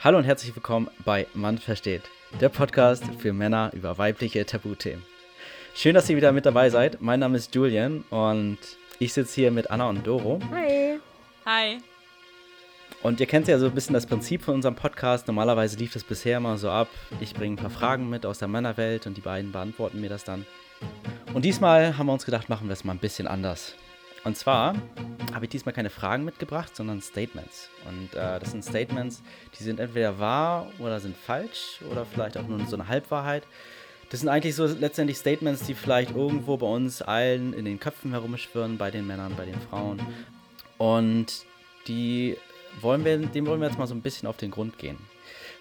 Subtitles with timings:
[0.00, 2.02] Hallo und herzlich willkommen bei Mann versteht,
[2.40, 5.02] der Podcast für Männer über weibliche Tabuthemen.
[5.74, 7.02] Schön, dass ihr wieder mit dabei seid.
[7.02, 8.58] Mein Name ist Julian und
[9.00, 10.38] ich sitze hier mit Anna und Doro.
[10.52, 11.00] Hi.
[11.44, 11.78] Hi.
[13.02, 15.26] Und ihr kennt ja so ein bisschen das Prinzip von unserem Podcast.
[15.26, 16.88] Normalerweise lief das bisher immer so ab.
[17.18, 20.22] Ich bringe ein paar Fragen mit aus der Männerwelt und die beiden beantworten mir das
[20.22, 20.46] dann.
[21.34, 23.74] Und diesmal haben wir uns gedacht, machen wir es mal ein bisschen anders.
[24.28, 24.74] Und zwar
[25.32, 27.70] habe ich diesmal keine Fragen mitgebracht, sondern Statements.
[27.86, 29.22] Und äh, das sind Statements,
[29.58, 33.44] die sind entweder wahr oder sind falsch oder vielleicht auch nur so eine Halbwahrheit.
[34.10, 38.10] Das sind eigentlich so letztendlich Statements, die vielleicht irgendwo bei uns allen in den Köpfen
[38.10, 39.98] herumschwirren, bei den Männern, bei den Frauen.
[40.76, 41.46] Und
[41.86, 42.36] die
[42.82, 44.98] wollen wir, dem wollen wir jetzt mal so ein bisschen auf den Grund gehen.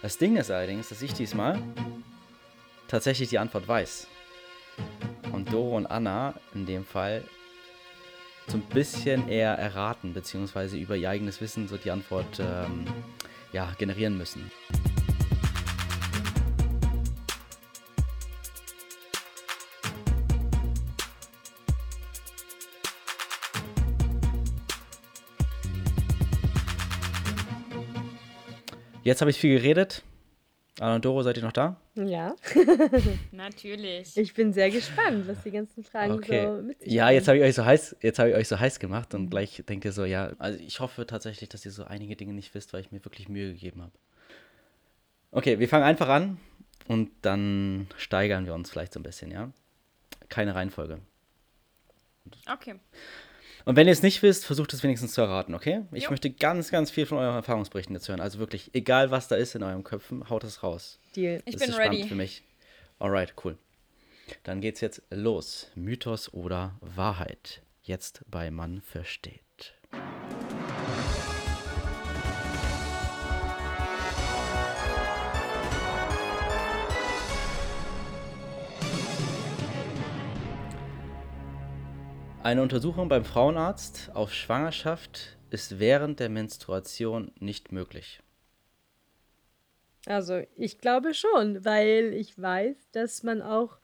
[0.02, 1.58] Das Ding ist allerdings, dass ich diesmal
[2.90, 4.08] tatsächlich die Antwort weiß.
[5.32, 7.24] Und Doro und Anna in dem Fall
[8.48, 12.86] so ein bisschen eher erraten, beziehungsweise über ihr eigenes Wissen so die Antwort ähm,
[13.52, 14.50] ja, generieren müssen.
[29.04, 30.04] Jetzt habe ich viel geredet.
[30.80, 31.76] Anna und Doro, seid ihr noch da?
[31.96, 32.36] Ja.
[33.32, 34.16] Natürlich.
[34.16, 36.46] Ich bin sehr gespannt, was die ganzen Fragen Okay.
[36.48, 37.16] so mit sich Ja, bringen.
[37.18, 39.64] jetzt habe ich euch so heiß, jetzt habe ich euch so heiß gemacht und gleich
[39.68, 42.74] denkt ihr so, ja, also ich hoffe tatsächlich, dass ihr so einige Dinge nicht wisst,
[42.74, 43.92] weil ich mir wirklich Mühe gegeben habe.
[45.32, 46.38] Okay, wir fangen einfach an
[46.88, 49.52] und dann steigern wir uns vielleicht so ein bisschen, ja?
[50.30, 51.00] Keine Reihenfolge.
[52.52, 52.76] Okay.
[53.68, 55.82] Und wenn ihr es nicht wisst, versucht es wenigstens zu erraten, okay?
[55.92, 56.10] Ich Jo.
[56.12, 58.22] möchte ganz, ganz viel von euren Erfahrungsberichten jetzt hören.
[58.22, 61.00] Also wirklich, egal was da ist in euren Köpfen, haut es raus.
[61.18, 61.42] Deal.
[61.44, 62.08] Ich das bin ist ready.
[62.08, 62.44] für mich.
[62.98, 63.58] Alright, cool.
[64.44, 65.70] Dann geht's jetzt los.
[65.76, 67.62] Mythos oder Wahrheit?
[67.84, 69.42] Jetzt bei Mann versteht.
[82.48, 88.22] Eine Untersuchung beim Frauenarzt auf Schwangerschaft ist während der Menstruation nicht möglich.
[90.06, 93.80] Also, ich glaube schon, weil ich weiß, dass man auch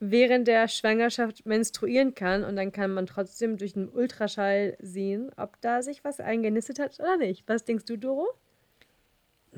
[0.00, 5.58] während der Schwangerschaft menstruieren kann und dann kann man trotzdem durch einen Ultraschall sehen, ob
[5.62, 7.48] da sich was eingenistet hat oder nicht.
[7.48, 8.28] Was denkst du, Doro?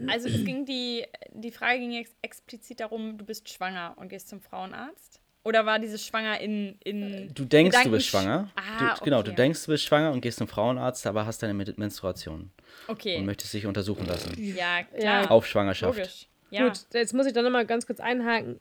[0.07, 4.29] Also es ging die, die Frage ging ex explizit darum, du bist schwanger und gehst
[4.29, 5.21] zum Frauenarzt?
[5.45, 6.77] Oder war dieses Schwanger in.
[6.85, 8.49] in Du denkst, Gedanken- du bist schwanger.
[8.57, 11.53] Ah, du, genau, du denkst, du bist schwanger und gehst zum Frauenarzt, aber hast deine
[11.55, 12.51] Men- Menstruation
[12.89, 13.19] Okay.
[13.19, 14.33] und möchtest dich untersuchen lassen.
[14.43, 15.23] ja, klar.
[15.25, 15.31] Ja.
[15.31, 15.99] Auf Schwangerschaft.
[15.99, 16.29] Logisch.
[16.51, 16.67] Ja.
[16.69, 18.59] Gut, jetzt muss ich dann nochmal ganz kurz einhaken.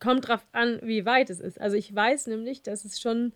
[0.00, 1.60] Kommt drauf an, wie weit es ist.
[1.60, 3.32] Also ich weiß nämlich, dass es schon,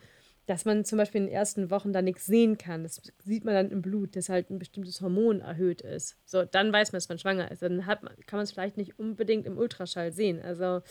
[0.46, 2.82] dass man zum Beispiel in den ersten Wochen da nichts sehen kann.
[2.82, 6.16] Das sieht man dann im Blut, dass halt ein bestimmtes Hormon erhöht ist.
[6.24, 7.62] So, dann weiß man, dass man schwanger ist.
[7.62, 10.40] Dann hat man, kann man es vielleicht nicht unbedingt im Ultraschall sehen.
[10.42, 10.82] Also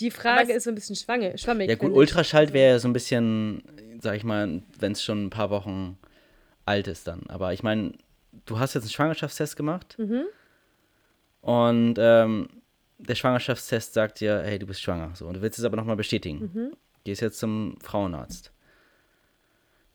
[0.00, 1.68] die Frage ist so ein bisschen schwange, schwammig.
[1.68, 1.92] Ja gut.
[1.92, 3.62] Ultraschall wäre ja so ein bisschen,
[4.00, 5.98] sag ich mal, wenn es schon ein paar Wochen
[6.66, 7.22] alt ist dann.
[7.28, 7.92] Aber ich meine,
[8.46, 10.24] du hast jetzt einen Schwangerschaftstest gemacht Mhm.
[11.42, 12.48] und ähm,
[12.98, 15.10] der Schwangerschaftstest sagt dir, hey, du bist schwanger.
[15.14, 16.50] So, und du willst es aber nochmal bestätigen.
[16.52, 16.72] Mhm.
[17.04, 18.52] Gehst jetzt zum Frauenarzt.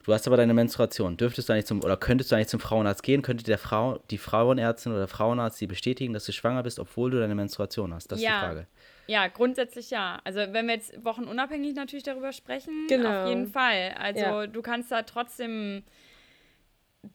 [0.03, 1.17] Du hast aber deine Menstruation.
[1.17, 3.21] Dürftest du eigentlich zum, oder könntest du eigentlich zum Frauenarzt gehen?
[3.23, 7.09] Könnte der Frau, die Frauenärztin oder der Frauenarzt dir bestätigen, dass du schwanger bist, obwohl
[7.11, 8.11] du deine Menstruation hast?
[8.11, 8.39] Das ist Ja.
[8.41, 8.67] die Frage.
[9.07, 10.19] Ja, grundsätzlich ja.
[10.23, 13.23] Also wenn wir jetzt wochenunabhängig natürlich darüber sprechen, Genau.
[13.23, 13.93] auf jeden Fall.
[13.99, 14.47] Also Ja.
[14.47, 15.83] du kannst da trotzdem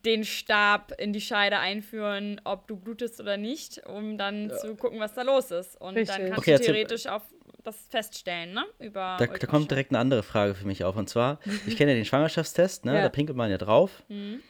[0.04, 5.00] den Stab in die Scheide einführen, ob du blutest oder nicht, um dann zu gucken,
[5.00, 5.80] was da los ist.
[5.80, 6.16] Und Richtig.
[6.16, 7.22] dann kannst Okay, du erzähl- theoretisch auf
[7.64, 8.64] das feststellen, ne?
[8.78, 10.96] Über Da, da kommt direkt eine andere Frage für mich auf.
[10.96, 12.94] Und zwar, ich kenne ja den Schwangerschaftstest, ne?
[12.94, 13.02] Ja.
[13.02, 14.04] da pinkelt man ja drauf.
[14.08, 14.40] Mhm.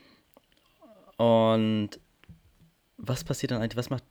[1.16, 1.90] Und
[2.98, 4.04] was passiert dann eigentlich, was macht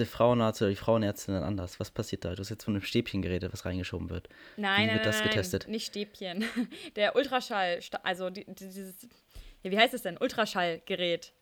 [0.00, 1.78] der Frauenarzt oder die Frauenärztin dann anders?
[1.78, 2.34] Was passiert da?
[2.34, 4.28] Du hast jetzt von einem Stäbchen geredet, was reingeschoben wird.
[4.56, 5.68] Nein, Wie nein, wird das nein, nein, getestet?
[5.68, 6.44] nicht Stäbchen.
[6.96, 9.08] Der Ultraschall, also die, dieses,
[9.62, 10.16] ja, wie heißt es denn?
[10.18, 11.32] Ultraschallgerät.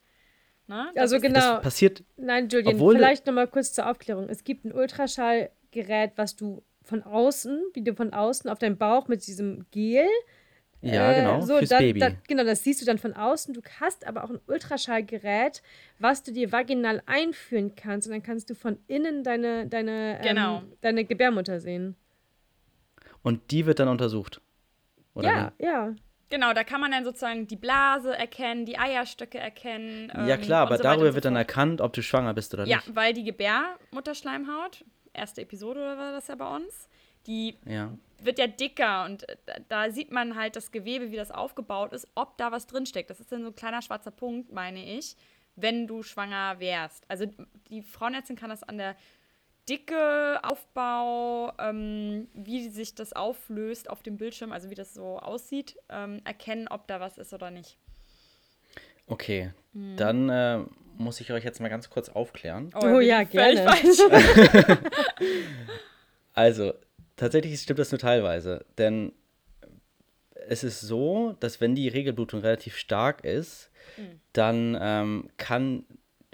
[0.68, 1.54] Das Also genau.
[1.54, 4.28] Das passiert, Nein, Julian, Obwohl vielleicht nochmal kurz zur Aufklärung.
[4.28, 9.08] Es gibt ein Ultraschallgerät, was du von außen, wie du von außen auf deinem Bauch
[9.08, 10.06] mit diesem Gel.
[10.82, 12.00] Ja äh, genau, so, fürs da, Baby.
[12.00, 13.54] Da, genau, das siehst du dann von außen.
[13.54, 15.62] Du hast aber auch ein Ultraschallgerät,
[15.98, 18.06] was du dir vaginal einführen kannst.
[18.08, 20.58] Und dann kannst du von innen deine, deine, Genau.
[20.58, 21.96] ähm, deine Gebärmutter sehen.
[23.22, 24.40] Und die wird dann untersucht.
[25.14, 25.94] Oder ja, ja.
[26.30, 30.12] Genau, da kann man dann sozusagen die Blase erkennen, die Eierstöcke erkennen.
[30.14, 30.28] wie?
[30.28, 32.66] Ja ähm, klar, aber so darüber so wird dann erkannt, ob du schwanger bist oder
[32.66, 32.94] Ja, nicht.
[32.94, 34.84] weil die Gebärmutterschleimhaut,
[35.14, 36.87] erste Episode oder war das ja bei uns,
[37.28, 37.92] die Ja.
[38.20, 41.92] wird ja dicker und äh, da, da sieht man halt das Gewebe, wie das aufgebaut
[41.92, 43.10] ist, ob da was drinsteckt.
[43.10, 45.14] Das ist dann so ein kleiner schwarzer Punkt, meine ich,
[45.54, 47.04] wenn du schwanger wärst.
[47.08, 47.26] Also
[47.70, 48.96] die Frauenärztin kann das an der
[49.68, 55.76] Dicke, Aufbau, ähm, wie sich das auflöst auf dem Bildschirm, also wie das so aussieht,
[55.90, 57.76] ähm, erkennen, ob da was ist oder nicht.
[59.06, 59.96] Okay, hm.
[59.96, 60.60] dann äh,
[60.96, 62.70] muss ich euch jetzt mal ganz kurz aufklären.
[62.74, 63.66] Oh, oh ja, gerne.
[66.34, 66.72] also,
[67.18, 69.12] tatsächlich stimmt das nur teilweise, denn
[70.48, 74.20] es ist so, dass wenn die Regelblutung relativ stark ist, mhm.
[74.32, 75.84] dann ähm, kann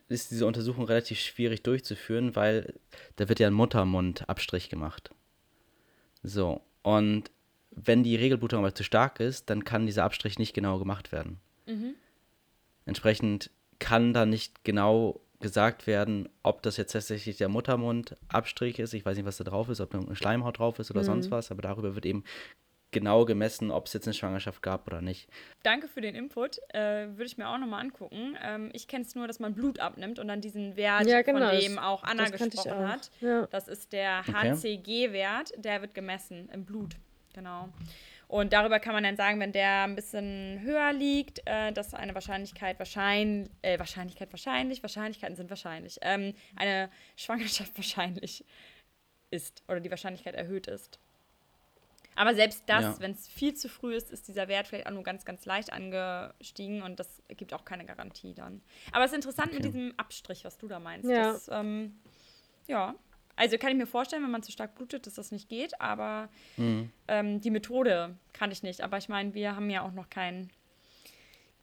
[0.09, 2.75] ist diese Untersuchung relativ schwierig durchzuführen, weil
[3.17, 5.11] da wird ja ein Muttermundabstrich gemacht.
[6.23, 7.31] So, und
[7.71, 11.41] wenn die Regelblutung aber zu stark ist, dann kann dieser Abstrich nicht genau gemacht werden.
[11.67, 11.95] Mhm.
[12.87, 18.95] Entsprechend kann da nicht genau gesagt werden, ob das jetzt tatsächlich der Muttermundabstrich ist.
[18.95, 21.05] Ich weiß nicht, was da drauf ist, ob da eine Schleimhaut drauf ist oder mhm.
[21.05, 22.25] sonst was, aber darüber wird eben
[22.93, 25.29] genau gemessen, ob es jetzt eine Schwangerschaft gab oder nicht.
[25.63, 26.61] Danke für den Input.
[26.73, 28.39] Äh, Würde ich mir auch nochmal angucken.
[28.43, 31.51] Ähm, ich kenne es nur, dass man Blut abnimmt und dann diesen Wert, ja, genau,
[31.51, 32.89] von dem auch Anna gesprochen auch.
[32.89, 33.11] hat.
[33.21, 33.47] Ja.
[33.49, 36.95] Das ist der HCG-Wert, der wird gemessen im Blut.
[37.35, 37.69] Genau.
[38.29, 42.15] Und darüber kann man dann sagen, wenn der ein bisschen höher liegt, äh, dass eine
[42.15, 48.45] Wahrscheinlichkeit wahrscheinlich, äh, Wahrscheinlichkeit wahrscheinlich, Wahrscheinlichkeiten sind wahrscheinlich, ähm, eine Schwangerschaft wahrscheinlich
[49.31, 50.99] ist oder die Wahrscheinlichkeit erhöht ist.
[52.17, 53.01] Aber selbst das, ja.
[53.01, 55.73] wenn es viel zu früh ist, ist dieser Wert vielleicht auch nur ganz, ganz leicht
[55.73, 58.63] angestiegen und das gibt auch keine Garantie dann.
[58.93, 59.57] Aber es ist interessant okay.
[59.57, 61.09] mit diesem Abstrich, was du da meinst.
[61.11, 61.33] Ja.
[61.33, 61.99] Das, ähm,
[62.67, 62.95] ja.
[63.37, 66.29] Also kann ich mir vorstellen, wenn man zu stark blutet, dass das nicht geht, aber
[66.57, 66.91] mhm.
[67.09, 68.83] ähm, die Methode kann ich nicht.
[68.83, 70.51] Aber ich meine, wir haben ja auch noch kein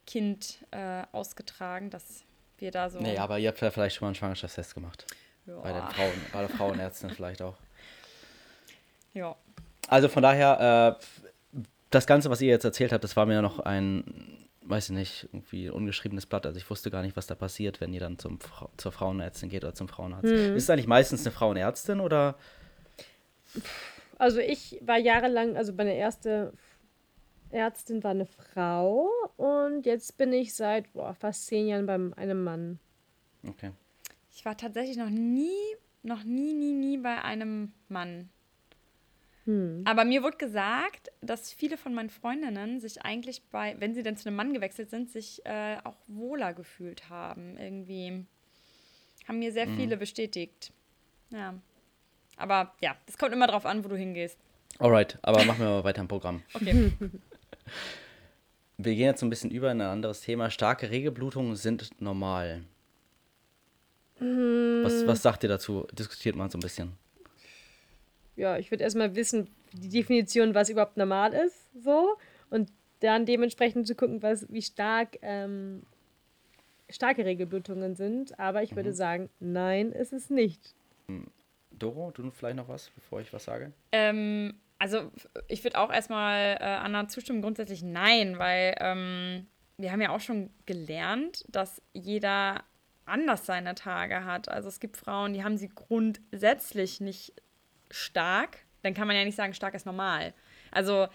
[0.05, 2.23] Kind äh, ausgetragen, dass
[2.57, 2.99] wir da so.
[2.99, 5.05] Nee, aber ihr habt ja vielleicht schon mal einen Schwangerschaftstest gemacht.
[5.45, 5.59] Ja.
[5.59, 7.57] Bei, den Frauen, bei der Frauenärztin vielleicht auch.
[9.13, 9.35] Ja.
[9.87, 11.59] Also von daher, äh,
[11.89, 15.29] das Ganze, was ihr jetzt erzählt habt, das war mir noch ein, weiß ich nicht,
[15.31, 16.45] irgendwie ungeschriebenes Blatt.
[16.45, 18.39] Also ich wusste gar nicht, was da passiert, wenn ihr dann zum,
[18.77, 20.25] zur Frauenärztin geht oder zum Frauenarzt.
[20.25, 20.55] Mhm.
[20.55, 22.37] Ist es eigentlich meistens eine Frauenärztin oder?
[24.17, 26.53] Also ich war jahrelang, also meine erste
[27.49, 32.43] Ärztin war eine Frau und jetzt bin ich seit boah, fast zehn Jahren bei einem
[32.43, 32.79] Mann.
[33.47, 33.71] Okay.
[34.33, 35.51] Ich war tatsächlich noch nie,
[36.03, 38.29] noch nie, nie, nie bei einem Mann.
[39.45, 39.81] Hm.
[39.85, 44.15] Aber mir wurde gesagt, dass viele von meinen Freundinnen sich eigentlich bei, wenn sie dann
[44.15, 47.57] zu einem Mann gewechselt sind, sich äh, auch wohler gefühlt haben.
[47.57, 48.25] Irgendwie
[49.27, 49.75] haben mir sehr hm.
[49.75, 50.71] viele bestätigt.
[51.31, 51.55] Ja.
[52.37, 54.37] Aber ja, es kommt immer drauf an, wo du hingehst.
[54.79, 56.43] Alright, aber machen wir mal weiter im Programm.
[56.53, 56.91] Okay.
[58.77, 60.49] wir gehen jetzt ein bisschen über in ein anderes Thema.
[60.49, 62.63] Starke Regelblutungen sind normal.
[64.17, 64.81] Hm.
[64.83, 65.87] Was, was sagt ihr dazu?
[65.93, 66.93] Diskutiert mal so ein bisschen
[68.35, 72.15] ja, ich würde erstmal wissen, die Definition, was überhaupt normal ist, so.
[72.49, 72.69] Und
[72.99, 75.83] dann dementsprechend zu gucken, was, wie stark ähm,
[76.93, 78.37] starke Regelblutungen sind.
[78.39, 78.75] Aber ich mhm.
[78.77, 80.75] würde sagen, nein, ist es nicht.
[81.07, 81.27] Hm,
[81.71, 83.71] Doro, du vielleicht noch was, bevor ich was sage?
[83.91, 85.11] Ähm, also
[85.47, 90.19] ich würde auch erstmal äh, Anna zustimmen, grundsätzlich nein, weil ähm, wir haben ja auch
[90.19, 92.63] schon gelernt, dass jeder
[93.05, 94.49] anders seine Tage hat.
[94.49, 97.33] Also es gibt Frauen, die haben sie grundsätzlich nicht
[97.91, 100.33] stark, dann kann man ja nicht sagen, stark ist normal.
[100.71, 101.07] Also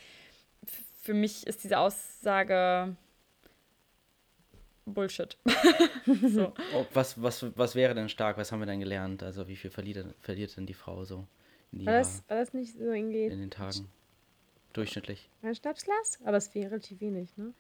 [1.03, 2.97] für mich ist diese Aussage
[4.87, 5.37] Bullshit.
[6.29, 6.55] so.
[6.75, 8.39] oh, was, was, was wäre denn stark?
[8.39, 9.23] Was haben wir denn gelernt?
[9.23, 11.27] Also wie viel verliert, verliert denn die Frau so?
[11.73, 13.25] In war, das, war das nicht so irgendwie?
[13.25, 13.89] In den Tagen.
[14.73, 15.29] Durchschnittlich.
[15.43, 16.21] Ein Schnapsglas?
[16.25, 17.53] Aber es wäre relativ wenig, ne?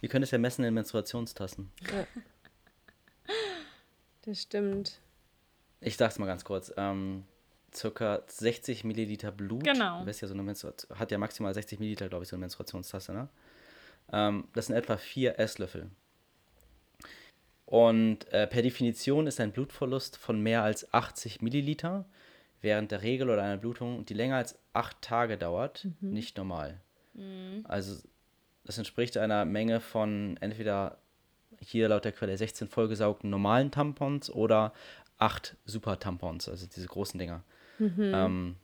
[0.00, 1.70] Wir können es ja messen in Menstruationstassen.
[1.92, 2.06] Ja.
[4.22, 5.00] Das stimmt.
[5.80, 6.72] Ich sag's mal ganz kurz.
[6.76, 7.24] Ähm,
[7.74, 9.64] circa 60 Milliliter Blut.
[9.64, 10.04] Genau.
[10.04, 10.54] Ja so eine
[10.94, 13.12] hat ja maximal 60 Milliliter, glaube ich, so eine Menstruationstasse.
[13.12, 13.28] Ne?
[14.12, 15.90] Ähm, das sind etwa vier Esslöffel.
[17.66, 22.04] Und äh, per Definition ist ein Blutverlust von mehr als 80 Milliliter
[22.60, 26.12] während der Regel oder einer Blutung, die länger als acht Tage dauert, mhm.
[26.12, 26.80] nicht normal.
[27.14, 27.64] Mhm.
[27.64, 28.02] Also
[28.64, 30.98] das entspricht einer Menge von entweder
[31.60, 34.72] hier laut der Quelle 16 vollgesaugten normalen Tampons oder
[35.18, 37.44] acht Super-Tampons, also diese großen Dinger.
[37.82, 38.12] Mhm.
[38.14, 38.56] Ähm,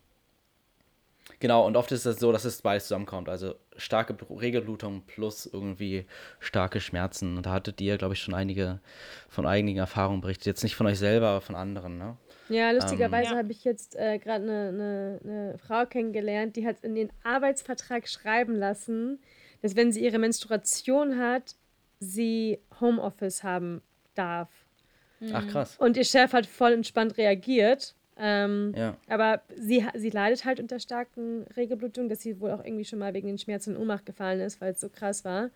[1.41, 3.29] genau, und oft ist es so, dass es beides zusammenkommt.
[3.29, 6.07] Also starke Regelblutung plus irgendwie
[6.39, 7.37] starke Schmerzen.
[7.37, 8.81] Und da hattet ihr, glaube ich, schon einige
[9.29, 10.47] von einigen Erfahrungen berichtet.
[10.47, 12.17] Jetzt nicht von euch selber, aber von anderen, ne?
[12.49, 16.81] Ja, lustigerweise ähm, habe ich jetzt äh, gerade eine ne, ne Frau kennengelernt, die hat
[16.81, 19.19] in den Arbeitsvertrag schreiben lassen,
[19.61, 21.57] dass wenn sie ihre Menstruation hat,
[22.01, 23.83] sie Homeoffice haben
[24.15, 24.49] darf.
[25.33, 25.77] Ach krass.
[25.79, 28.97] Und ihr Chef hat voll entspannt reagiert ähm, ja.
[29.09, 33.15] Aber sie, sie leidet halt unter starken Regelblutungen, dass sie wohl auch irgendwie schon mal
[33.15, 35.51] wegen den Schmerzen in Ohnmacht gefallen ist, weil es so krass war.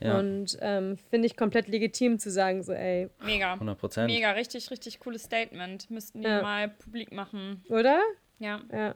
[0.00, 0.18] Ja.
[0.18, 3.10] Und ähm, finde ich komplett legitim zu sagen, so, ey.
[3.22, 3.52] Mega.
[3.52, 5.90] 100 Mega, richtig, richtig cooles Statement.
[5.90, 6.40] Müssten die ja.
[6.40, 7.62] mal publik machen.
[7.68, 8.00] Oder?
[8.38, 8.62] Ja.
[8.72, 8.94] Ja.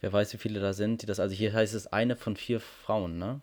[0.00, 1.20] Wer weiß, wie viele da sind, die das.
[1.20, 3.40] Also hier heißt es eine von vier Frauen, ne?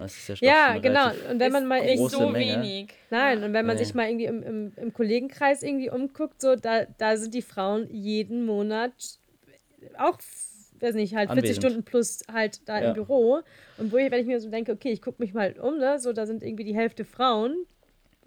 [0.00, 1.10] Das ist ja, ja genau.
[1.30, 2.62] Und wenn man mal irgendwie so Menge.
[2.62, 2.94] wenig.
[3.10, 3.84] Nein, und wenn man nee.
[3.84, 7.86] sich mal irgendwie im, im, im, Kollegenkreis irgendwie umguckt, so da, da sind die Frauen
[7.90, 8.92] jeden Monat
[9.98, 10.18] auch,
[10.80, 12.88] weiß nicht, halt 40 Stunden plus halt da ja.
[12.88, 13.40] im Büro.
[13.78, 15.98] Und wo ich, wenn ich mir so denke, okay, ich gucke mich mal um, ne,
[15.98, 17.66] so da sind irgendwie die Hälfte Frauen,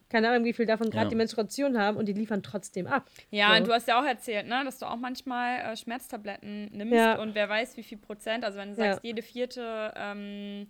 [0.09, 1.09] keine Ahnung, wie viel davon gerade ja.
[1.09, 3.09] die Menstruation haben und die liefern trotzdem ab.
[3.31, 3.57] Ja, so.
[3.57, 7.19] und du hast ja auch erzählt, ne, dass du auch manchmal äh, Schmerztabletten nimmst ja.
[7.19, 8.45] und wer weiß, wie viel Prozent.
[8.45, 9.09] Also wenn du sagst, ja.
[9.09, 10.67] jede vierte ähm,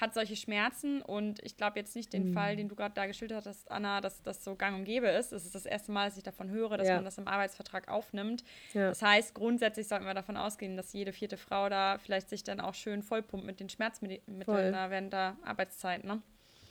[0.00, 2.34] hat solche Schmerzen und ich glaube jetzt nicht den mhm.
[2.34, 5.32] Fall, den du gerade da geschildert hast, Anna, dass das so gang und gäbe ist.
[5.32, 8.44] Es ist das erste Mal, dass ich davon höre, dass man das im Arbeitsvertrag aufnimmt.
[8.72, 12.60] Das heißt, grundsätzlich sollten wir davon ausgehen, dass jede vierte Frau da vielleicht sich dann
[12.60, 16.20] auch schön vollpumpt mit den Schmerzmitteln da während der Arbeitszeit, ne?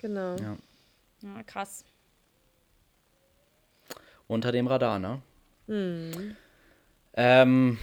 [0.02, 0.36] Genau.
[1.22, 1.86] Ja, krass
[4.28, 5.22] unter dem Radar, ne?
[5.68, 6.36] Mhm.
[7.16, 7.78] Ähm,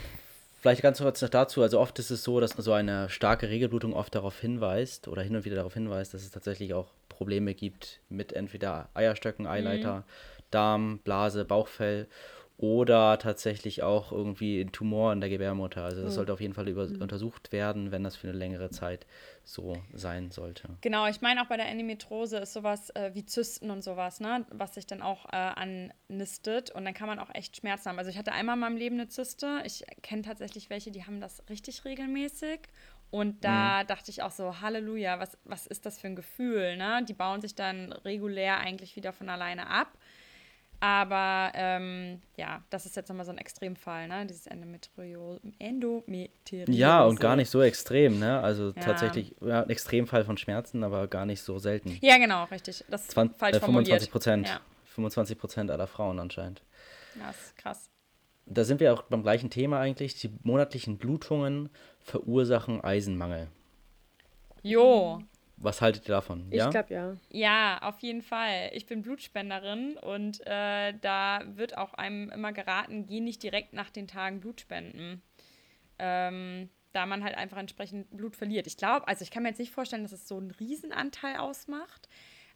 [0.60, 1.62] vielleicht ganz kurz noch dazu.
[1.62, 5.34] Also oft ist es so, dass so eine starke Regelblutung oft darauf hinweist oder hin
[5.34, 10.04] und wieder darauf hinweist, dass es tatsächlich auch Probleme gibt mit entweder Eierstöcken, Eileiter, mhm.
[10.50, 12.08] Darm, Blase, Bauchfell
[12.60, 15.82] oder tatsächlich auch irgendwie ein Tumor in der Gebärmutter.
[15.82, 16.14] Also das mhm.
[16.16, 17.00] sollte auf jeden Fall über, mhm.
[17.00, 19.06] untersucht werden, wenn das für eine längere Zeit
[19.44, 20.68] so sein sollte.
[20.82, 24.44] Genau, ich meine auch bei der Endometriose ist sowas äh, wie Zysten und sowas, ne,
[24.50, 25.36] was sich dann auch äh,
[26.10, 27.98] annistet und dann kann man auch echt Schmerzen haben.
[27.98, 29.62] Also ich hatte einmal in meinem Leben eine Zyste.
[29.64, 32.60] Ich kenne tatsächlich welche, die haben das richtig regelmäßig
[33.10, 33.86] und da mhm.
[33.88, 36.76] dachte ich auch so, Halleluja, was, was ist das für ein Gefühl?
[36.76, 37.04] Ne?
[37.08, 39.98] Die bauen sich dann regulär eigentlich wieder von alleine ab.
[40.80, 44.24] Aber ähm, ja, das ist jetzt nochmal so ein Extremfall, ne?
[44.24, 45.40] Dieses Endometriose.
[45.58, 46.72] Endometriose.
[46.72, 48.40] Ja, und gar nicht so extrem, ne?
[48.40, 48.80] Also ja.
[48.80, 51.98] tatsächlich ja, ein Extremfall von Schmerzen, aber gar nicht so selten.
[52.00, 52.82] Ja, genau, richtig.
[52.88, 54.48] Das ist 20, falsch äh, 25 Prozent.
[54.48, 54.60] Ja.
[54.86, 56.62] 25 Prozent aller Frauen anscheinend.
[57.18, 57.90] Ja, ist krass.
[58.46, 60.14] Da sind wir auch beim gleichen Thema eigentlich.
[60.14, 61.68] Die monatlichen Blutungen
[62.00, 63.48] verursachen Eisenmangel.
[64.62, 65.20] Jo.
[65.60, 66.46] Was haltet ihr davon?
[66.50, 66.70] Ich ja?
[66.70, 67.16] glaube ja.
[67.30, 68.70] Ja, auf jeden Fall.
[68.72, 73.90] Ich bin Blutspenderin und äh, da wird auch einem immer geraten, geh nicht direkt nach
[73.90, 75.22] den Tagen Blut spenden.
[75.98, 78.66] Ähm, da man halt einfach entsprechend Blut verliert.
[78.66, 82.08] Ich glaube, also ich kann mir jetzt nicht vorstellen, dass es so einen Riesenanteil ausmacht.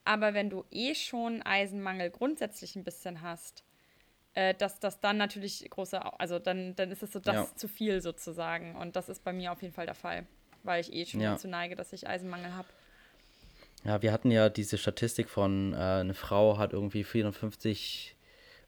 [0.04, 3.64] Aber wenn du eh schon Eisenmangel grundsätzlich ein bisschen hast,
[4.32, 7.56] äh, dass das dann natürlich große, also dann, dann ist es so das ja.
[7.56, 8.76] zu viel sozusagen.
[8.76, 10.26] Und das ist bei mir auf jeden Fall der Fall,
[10.62, 11.32] weil ich eh schon ja.
[11.32, 12.68] dazu neige, dass ich Eisenmangel habe.
[13.84, 18.16] Ja, wir hatten ja diese Statistik von, äh, eine Frau hat irgendwie 450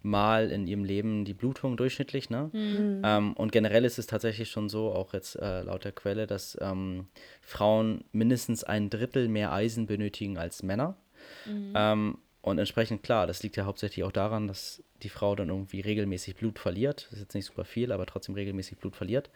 [0.03, 2.51] Mal in ihrem Leben die Blutung durchschnittlich, ne?
[2.53, 3.03] Mhm.
[3.05, 6.57] Ähm, und generell ist es tatsächlich schon so, auch jetzt äh, laut der Quelle, dass
[6.61, 7.09] ähm,
[7.41, 10.97] Frauen mindestens ein Drittel mehr Eisen benötigen als Männer.
[11.45, 11.73] Mhm.
[11.75, 15.81] Ähm, und entsprechend klar, das liegt ja hauptsächlich auch daran, dass die Frau dann irgendwie
[15.81, 17.07] regelmäßig Blut verliert.
[17.07, 19.31] Das ist jetzt nicht super viel, aber trotzdem regelmäßig Blut verliert.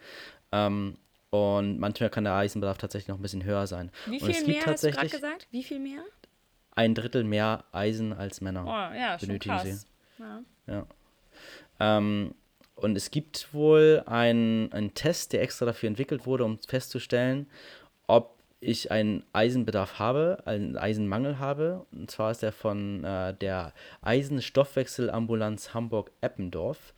[0.53, 0.95] Ähm,
[1.31, 3.89] und manchmal kann der Eisenbedarf tatsächlich noch ein bisschen höher sein.
[4.05, 5.47] Wie viel mehr hast du gerade gesagt?
[5.49, 6.03] Wie viel mehr?
[6.75, 9.77] Ein Drittel mehr Eisen als Männer oh, ja, benötigen sie.
[10.19, 10.43] Ja.
[10.67, 10.85] ja.
[11.79, 12.35] Ähm,
[12.75, 17.47] und es gibt wohl einen, einen Test, der extra dafür entwickelt wurde, um festzustellen,
[18.07, 21.85] ob ich einen Eisenbedarf habe, einen Eisenmangel habe.
[21.91, 26.93] Und zwar ist der von äh, der Eisenstoffwechselambulanz Hamburg-Eppendorf.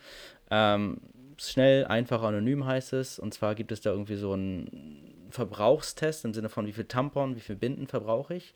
[0.51, 0.97] Ähm,
[1.37, 3.19] schnell, einfach, anonym heißt es.
[3.19, 7.35] Und zwar gibt es da irgendwie so einen Verbrauchstest im Sinne von, wie viel Tampon,
[7.35, 8.55] wie viel Binden verbrauche ich.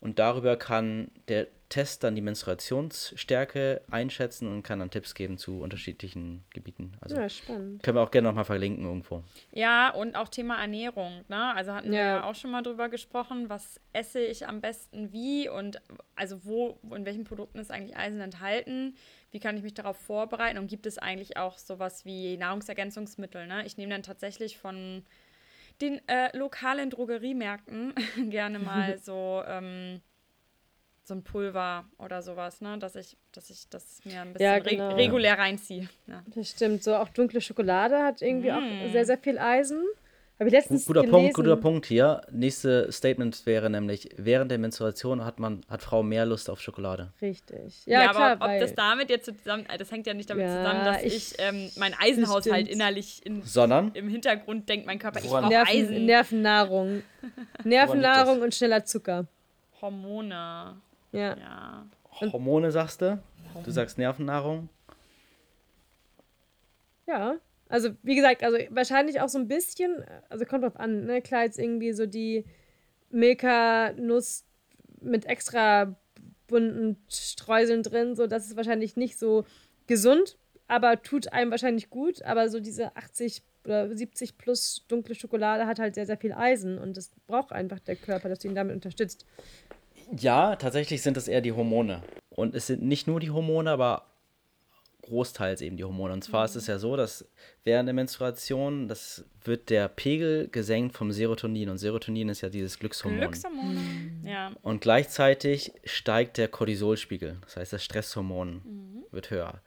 [0.00, 5.60] Und darüber kann der Test dann die Menstruationsstärke einschätzen und kann dann Tipps geben zu
[5.60, 6.92] unterschiedlichen Gebieten.
[7.00, 7.82] Also ja, spannend.
[7.82, 9.22] Können wir auch gerne nochmal verlinken irgendwo.
[9.52, 11.24] Ja, und auch Thema Ernährung.
[11.28, 11.54] Ne?
[11.54, 11.98] Also hatten ja.
[11.98, 15.80] wir ja auch schon mal drüber gesprochen, was esse ich am besten wie und
[16.16, 18.96] also wo, in welchen Produkten ist eigentlich Eisen enthalten.
[19.32, 20.58] Wie kann ich mich darauf vorbereiten?
[20.58, 23.46] Und gibt es eigentlich auch sowas wie Nahrungsergänzungsmittel?
[23.46, 23.66] Ne?
[23.66, 25.04] Ich nehme dann tatsächlich von
[25.80, 27.94] den äh, lokalen Drogeriemärkten
[28.30, 30.00] gerne mal so ähm,
[31.04, 32.78] so ein Pulver oder sowas, ne?
[32.78, 34.90] Dass ich, dass ich das mir ein bisschen ja, genau.
[34.90, 35.88] re regulär reinziehe.
[36.06, 36.22] Ja.
[36.28, 36.84] Das stimmt.
[36.84, 38.54] So auch dunkle Schokolade hat irgendwie mm.
[38.54, 39.82] auch sehr, sehr viel Eisen.
[40.38, 41.20] Habe ich letztens guter gelesen.
[41.20, 42.22] Punkt, guter Punkt hier.
[42.30, 47.12] Nächste Statement wäre nämlich, während der Menstruation hat man, hat Frau mehr Lust auf Schokolade.
[47.20, 47.86] Richtig.
[47.86, 50.56] Ja, ja klar, aber ob das damit jetzt zusammen, das hängt ja nicht damit ja,
[50.56, 53.92] zusammen, dass ich, ich ähm, meinen Eisenhaushalt innerlich in, Sondern?
[53.94, 56.06] im Hintergrund denkt mein Körper, ich brauche Nerven, Eisen.
[56.06, 57.02] Nervennahrung.
[57.64, 59.26] Nervennahrung und schneller Zucker.
[59.80, 60.80] Hormone.
[61.12, 61.36] Ja.
[61.36, 61.86] ja.
[62.20, 63.22] Hormone sagst du?
[63.64, 64.68] Du sagst Nervennahrung?
[67.06, 67.36] Ja.
[67.72, 71.22] Also, wie gesagt, also wahrscheinlich auch so ein bisschen, also kommt drauf an, ne?
[71.22, 72.44] Klar, jetzt irgendwie so die
[73.08, 74.44] Milka-Nuss
[75.00, 75.96] mit extra
[76.48, 78.14] bunten Streuseln drin.
[78.14, 79.46] So, das ist wahrscheinlich nicht so
[79.86, 80.36] gesund,
[80.68, 82.22] aber tut einem wahrscheinlich gut.
[82.24, 86.76] Aber so diese 80 oder 70 plus dunkle Schokolade hat halt sehr, sehr viel Eisen
[86.76, 89.24] und das braucht einfach der Körper, dass du ihn damit unterstützt.
[90.14, 92.02] Ja, tatsächlich sind es eher die Hormone.
[92.28, 94.11] Und es sind nicht nur die Hormone, aber
[95.02, 96.12] großteils eben die Hormone.
[96.12, 96.46] Und zwar mhm.
[96.46, 97.26] ist es ja so, dass
[97.64, 101.68] während der Menstruation, das wird der Pegel gesenkt vom Serotonin.
[101.68, 103.20] Und Serotonin ist ja dieses Glückshormon.
[103.20, 104.26] Glückshormon, mhm.
[104.26, 104.52] ja.
[104.62, 107.36] Und gleichzeitig steigt der Cortisolspiegel.
[107.42, 109.04] Das heißt, das Stresshormon mhm.
[109.10, 109.60] wird höher.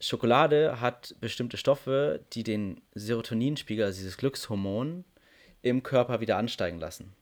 [0.00, 5.04] Schokolade hat bestimmte Stoffe, die den Serotoninspiegel, also dieses Glückshormon,
[5.62, 7.14] im Körper wieder ansteigen lassen.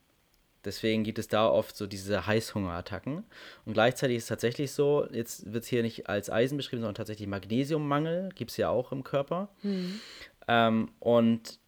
[0.65, 3.25] Deswegen gibt es da oft so diese Heißhungerattacken.
[3.65, 6.95] Und gleichzeitig ist es tatsächlich so, jetzt wird es hier nicht als Eisen beschrieben, sondern
[6.95, 9.49] tatsächlich Magnesiummangel, gibt es ja auch im Körper.
[9.63, 10.01] Mhm.
[10.49, 11.59] Ähm, und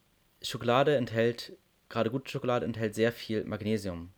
[0.42, 1.52] Schokolade enthält,
[1.88, 4.10] gerade gute Schokolade enthält sehr viel Magnesium.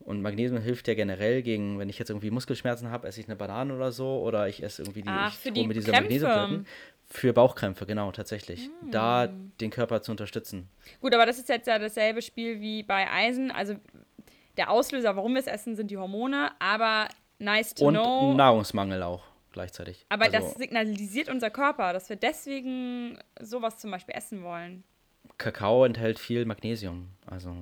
[0.00, 3.36] Und Magnesium hilft ja generell gegen, wenn ich jetzt irgendwie Muskelschmerzen habe, esse ich eine
[3.36, 6.66] Banane oder so, oder ich esse irgendwie die, Ach, für die mit dieser Magnesiumtabletten.
[7.08, 8.68] Für Bauchkrämpfe, genau, tatsächlich.
[8.82, 8.90] Mm.
[8.90, 9.28] Da
[9.60, 10.68] den Körper zu unterstützen.
[11.00, 13.50] Gut, aber das ist jetzt ja dasselbe Spiel wie bei Eisen.
[13.52, 13.76] Also
[14.56, 17.08] der Auslöser, warum wir es essen, sind die Hormone, aber
[17.38, 18.30] nice to Und know.
[18.30, 19.22] Und Nahrungsmangel auch
[19.52, 20.06] gleichzeitig.
[20.08, 24.84] Aber also, das signalisiert unser Körper, dass wir deswegen sowas zum Beispiel essen wollen.
[25.38, 27.08] Kakao enthält viel Magnesium.
[27.26, 27.54] Also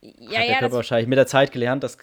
[0.00, 1.98] ja, hat der ja, Körper wahrscheinlich mit der Zeit gelernt, dass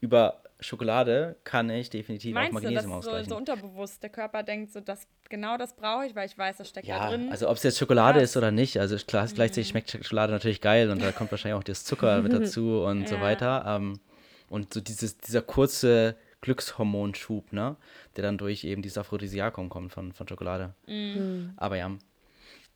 [0.00, 3.24] über Schokolade kann ich definitiv auch Magnesium du, das ausgleichen.
[3.24, 4.02] So, so unterbewusst.
[4.02, 6.98] Der Körper denkt so, das, genau das brauche ich, weil ich weiß, das steckt ja,
[6.98, 7.28] da drin.
[7.30, 8.30] Also ob es jetzt Schokolade Krass.
[8.30, 8.78] ist oder nicht.
[8.80, 9.34] Also klar, mhm.
[9.34, 13.02] gleichzeitig schmeckt Schokolade natürlich geil und da kommt wahrscheinlich auch das Zucker mit dazu und
[13.02, 13.08] ja.
[13.08, 13.64] so weiter.
[13.66, 14.00] Ähm,
[14.48, 17.76] und so dieses, dieser kurze Glückshormonschub, ne?
[18.16, 20.74] Der dann durch eben dieses Aphrodisiakum kommt von, von Schokolade.
[20.86, 21.52] Mhm.
[21.56, 21.90] Aber ja.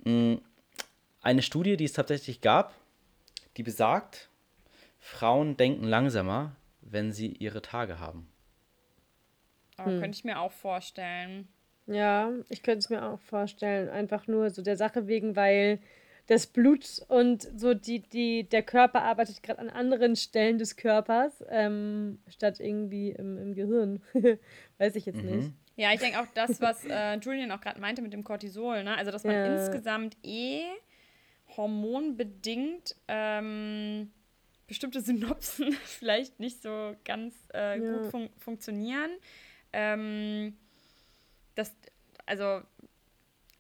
[0.05, 0.37] Mm,
[1.21, 2.75] eine Studie, die es tatsächlich gab,
[3.57, 4.29] die besagt,
[4.99, 6.57] Frauen denken langsamer,
[6.91, 8.29] wenn sie ihre Tage haben.
[9.79, 10.01] Oh, hm.
[10.01, 11.49] Könnte ich mir auch vorstellen.
[11.87, 13.89] Ja, ich könnte es mir auch vorstellen.
[13.89, 15.79] Einfach nur so der Sache wegen, weil
[16.27, 21.43] das Blut und so die, die, der Körper arbeitet gerade an anderen Stellen des Körpers,
[21.49, 24.03] ähm, statt irgendwie im, im Gehirn.
[24.79, 25.37] Weiß ich jetzt mhm.
[25.37, 25.53] nicht.
[25.77, 28.97] Ja, ich denke auch das, was äh, Julian auch gerade meinte mit dem Cortisol, ne?
[28.97, 29.57] Also dass man ja.
[29.57, 30.65] insgesamt eh
[31.57, 34.11] hormonbedingt ähm,
[34.69, 37.93] bestimmte Synopsen vielleicht nicht so ganz äh, ja.
[37.97, 39.11] gut fun funktionieren.
[39.73, 40.57] Ähm,
[41.57, 41.75] das,
[42.27, 42.61] also,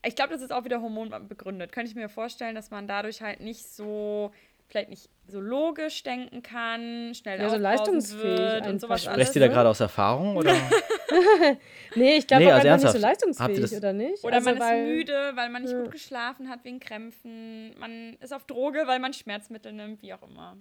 [0.04, 1.72] ich glaube, das ist auch wieder hormonbegründet.
[1.72, 4.30] Könnte ich mir vorstellen, dass man dadurch halt nicht so,
[4.68, 9.36] vielleicht nicht so logisch denken kann, schnell ja, so leistungsfähig und sowas Sprecht alles.
[9.36, 10.54] ihr da gerade aus Erfahrung oder?
[11.96, 14.24] nee, ich glaube, nee, also nicht so leistungsfähig oder nicht.
[14.24, 15.82] Oder also, man weil, ist müde, weil man nicht ja.
[15.82, 17.76] gut geschlafen hat wegen Krämpfen.
[17.78, 20.56] Man ist auf Droge, weil man Schmerzmittel nimmt, wie auch immer.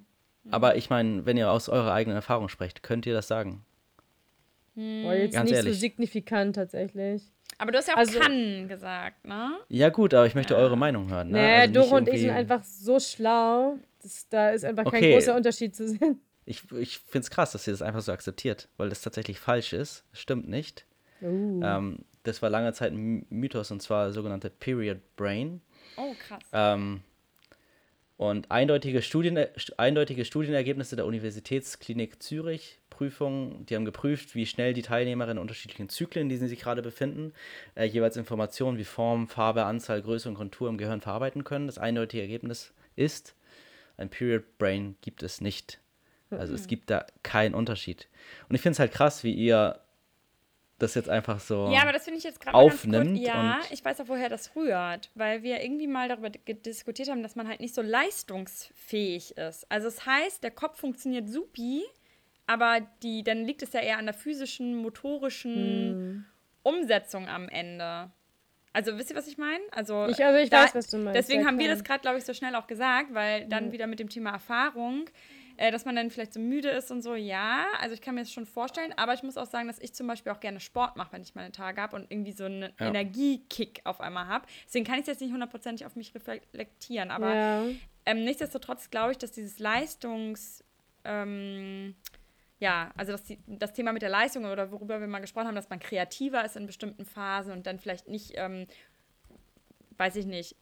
[0.51, 3.65] Aber ich meine, wenn ihr aus eurer eigenen Erfahrung sprecht, könnt ihr das sagen?
[4.75, 5.03] Hm.
[5.03, 5.73] Boah, jetzt Ganz nicht ehrlich.
[5.73, 7.23] so signifikant tatsächlich.
[7.57, 9.57] Aber du hast ja auch also, kann gesagt, ne?
[9.69, 10.59] Ja, gut, aber ich möchte ja.
[10.59, 11.29] eure Meinung hören.
[11.29, 11.39] Ne?
[11.39, 13.77] Naja, also Doro und ich sind einfach so schlau.
[14.01, 16.21] Das, da ist einfach kein großer Unterschied zu sehen.
[16.45, 19.73] Ich, ich finde es krass, dass ihr das einfach so akzeptiert, weil das tatsächlich falsch
[19.73, 20.05] ist.
[20.11, 20.85] Das stimmt nicht.
[21.21, 21.61] Uh.
[21.63, 25.61] Ähm, das war lange Zeit ein Mythos und zwar sogenannte Period Brain.
[25.97, 26.43] Oh, krass.
[26.53, 27.01] Ähm,
[28.17, 29.37] und eindeutige, Studien,
[29.77, 35.87] eindeutige Studienergebnisse der Universitätsklinik Zürich, Prüfungen, die haben geprüft, wie schnell die Teilnehmer in unterschiedlichen
[35.87, 37.33] Zyklen, in denen sie sich gerade befinden,
[37.75, 41.67] äh, jeweils Informationen wie Form, Farbe, Anzahl, Größe und Kontur im Gehirn verarbeiten können.
[41.67, 43.35] Das eindeutige Ergebnis ist,
[43.97, 45.79] ein Period Brain gibt es nicht.
[46.31, 46.59] Also mhm.
[46.59, 48.07] es gibt da keinen Unterschied.
[48.49, 49.79] Und ich finde es halt krass, wie ihr
[50.79, 53.17] das jetzt einfach so ja, aber das ich jetzt aufnimmt.
[53.17, 57.35] ja, ich weiß auch, woher das rührt, weil wir irgendwie mal darüber diskutiert haben, dass
[57.35, 59.69] man halt nicht so leistungsfähig ist.
[59.71, 61.83] Also es das heißt, der Kopf funktioniert supi,
[62.45, 66.25] aber die, dann liegt es ja eher an der physischen, motorischen hm.
[66.63, 68.11] Umsetzung am Ende.
[68.71, 69.63] Also wisst ihr, was ich meine?
[69.71, 71.17] Also, ich, also ich da, weiß, was du meinst.
[71.17, 73.71] Deswegen haben wir das gerade, glaube ich, so schnell auch gesagt, weil dann mhm.
[73.71, 75.05] wieder mit dem Thema Erfahrung
[75.57, 77.65] äh, dass man dann vielleicht so müde ist und so, ja.
[77.79, 80.07] Also ich kann mir das schon vorstellen, aber ich muss auch sagen, dass ich zum
[80.07, 82.87] Beispiel auch gerne Sport mache, wenn ich meine Tage habe und irgendwie so einen ja.
[82.87, 84.45] Energiekick auf einmal habe.
[84.65, 87.65] Deswegen kann ich es jetzt nicht hundertprozentig auf mich reflektieren, aber ja.
[88.05, 90.63] ähm, nichtsdestotrotz glaube ich, dass dieses Leistungs...
[91.03, 91.95] Ähm,
[92.59, 95.69] ja, also das, das Thema mit der Leistung oder worüber wir mal gesprochen haben, dass
[95.69, 98.65] man kreativer ist in bestimmten Phasen und dann vielleicht nicht, ähm,
[99.97, 100.55] weiß ich nicht,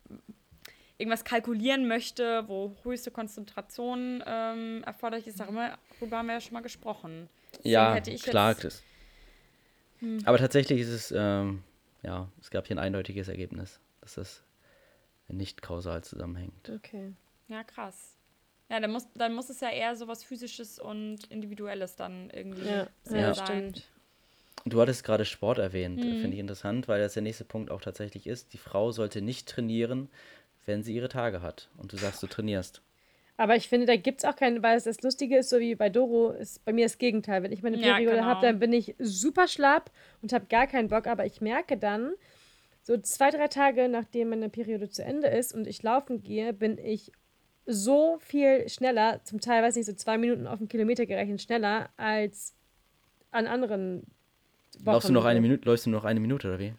[0.97, 5.77] irgendwas kalkulieren möchte, wo höchste Konzentration ähm, erforderlich ist, darüber,
[6.11, 7.29] haben wir ja schon mal gesprochen.
[7.53, 8.55] Deswegen ja, klar.
[8.61, 8.83] Jetzt,
[9.99, 10.19] hm.
[10.25, 11.63] Aber tatsächlich ist es, ähm,
[12.03, 14.43] ja, es gab hier ein eindeutiges Ergebnis, dass das
[15.27, 16.69] nicht kausal zusammenhängt.
[16.69, 17.13] Okay.
[17.47, 18.15] Ja, krass.
[18.69, 22.67] Ja, dann muss, dann muss es ja eher so was Physisches und Individuelles dann irgendwie
[22.67, 23.45] ja, ja, sein.
[23.45, 23.89] Stimmt.
[24.65, 26.21] Du hattest gerade Sport erwähnt, mhm.
[26.21, 28.53] finde ich interessant, weil das der nächste Punkt auch tatsächlich ist.
[28.53, 30.09] Die Frau sollte nicht trainieren,
[30.65, 31.69] wenn sie ihre Tage hat.
[31.77, 32.81] Und du sagst, du trainierst.
[33.37, 35.75] Aber ich finde, da gibt es auch keinen, weil es das Lustige ist, so wie
[35.75, 37.43] bei Doro, ist bei mir das Gegenteil.
[37.43, 38.25] Wenn ich meine Periode ja, genau.
[38.25, 41.07] habe, dann bin ich super schlapp und habe gar keinen Bock.
[41.07, 42.13] Aber ich merke dann,
[42.81, 46.77] so zwei, drei Tage nachdem meine Periode zu Ende ist und ich laufen gehe, bin
[46.77, 47.11] ich
[47.65, 51.89] so viel schneller, zum Teil, weiß ich, so zwei Minuten auf den Kilometer gerechnet schneller
[51.97, 52.53] als
[53.31, 54.03] an anderen
[54.79, 54.93] Wochen.
[54.93, 56.73] Läufst du noch eine Minute, läufst du noch eine Minute oder wie?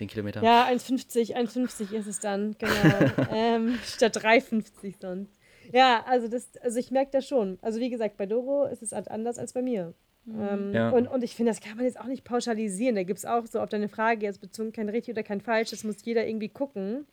[0.00, 0.42] Den Kilometer?
[0.42, 2.72] Ja, 1,50, 1,50 ist es dann, genau.
[3.32, 5.38] ähm, statt 3,50 sonst.
[5.72, 7.58] Ja, also das, also ich merke das schon.
[7.62, 9.94] Also wie gesagt, bei Doro ist es halt anders als bei mir.
[10.24, 10.48] Mhm.
[10.50, 10.90] Ähm, ja.
[10.90, 12.96] und, und ich finde, das kann man jetzt auch nicht pauschalisieren.
[12.96, 15.70] Da gibt es auch so auf deine Frage jetzt bezogen kein richtig oder kein falsch.
[15.70, 17.06] Das muss jeder irgendwie gucken.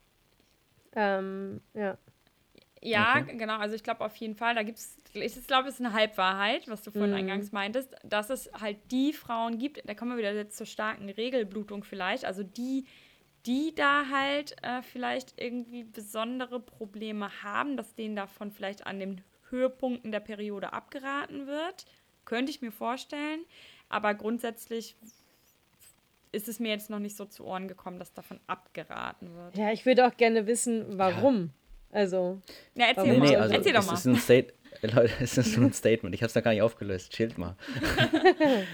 [0.96, 1.98] Ähm, ja.
[2.82, 3.38] Ja, okay.
[3.38, 3.58] genau.
[3.58, 6.68] Also ich glaube auf jeden Fall, da gibt es, ich glaube, es ist eine Halbwahrheit,
[6.68, 7.18] was du vorhin mhm.
[7.18, 11.10] eingangs meintest, dass es halt die Frauen gibt, da kommen wir wieder jetzt zur starken
[11.10, 12.86] Regelblutung vielleicht, also die,
[13.46, 19.22] die da halt äh, vielleicht irgendwie besondere Probleme haben, dass denen davon vielleicht an den
[19.50, 21.86] Höhepunkten der Periode abgeraten wird.
[22.26, 23.40] Könnte ich mir vorstellen.
[23.90, 24.98] Aber grundsätzlich
[26.32, 29.58] ist es mir jetzt noch nicht so zu Ohren gekommen, dass davon abgeraten wird.
[29.58, 31.36] Ja, ich würde auch gerne wissen, warum.
[31.36, 31.50] Ja.
[31.92, 32.42] Also.
[32.76, 33.30] Ja, erzähl, nee, mal.
[33.30, 33.94] Nee, also erzähl doch mal.
[33.94, 36.14] Ist ein State Leute, es ist nur ein Statement.
[36.14, 37.12] Ich habe es noch gar nicht aufgelöst.
[37.12, 37.56] Chillt mal.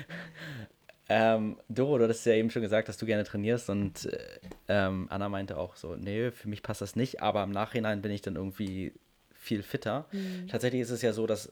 [1.10, 4.20] ähm, Doro, du hattest ja eben schon gesagt, dass du gerne trainierst und äh,
[4.68, 8.12] ähm, Anna meinte auch so, nee, für mich passt das nicht, aber im Nachhinein bin
[8.12, 8.94] ich dann irgendwie
[9.34, 10.08] viel fitter.
[10.12, 10.48] Mhm.
[10.48, 11.52] Tatsächlich ist es ja so, dass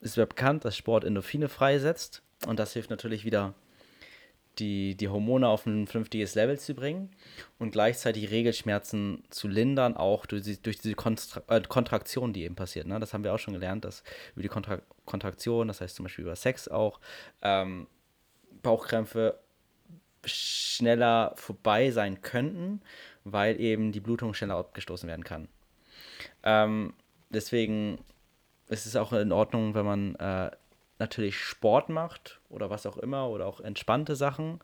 [0.00, 3.54] es bekannt, dass Sport Endorphine freisetzt und das hilft natürlich wieder
[4.58, 7.10] die, die Hormone auf ein vernünftiges Level zu bringen
[7.58, 12.54] und gleichzeitig Regelschmerzen zu lindern, auch durch, die, durch diese Kontra äh, Kontraktion, die eben
[12.54, 12.86] passiert.
[12.86, 12.98] Ne?
[13.00, 14.02] Das haben wir auch schon gelernt, dass
[14.34, 17.00] über die Kontra Kontraktion, das heißt zum Beispiel über Sex auch,
[17.42, 17.86] ähm,
[18.62, 19.38] Bauchkrämpfe
[20.24, 22.80] schneller vorbei sein könnten,
[23.24, 25.48] weil eben die Blutung schneller abgestoßen werden kann.
[26.42, 26.94] Ähm,
[27.30, 27.98] deswegen
[28.68, 30.50] ist es auch in Ordnung, wenn man äh,
[30.98, 34.60] natürlich Sport macht oder was auch immer oder auch entspannte Sachen.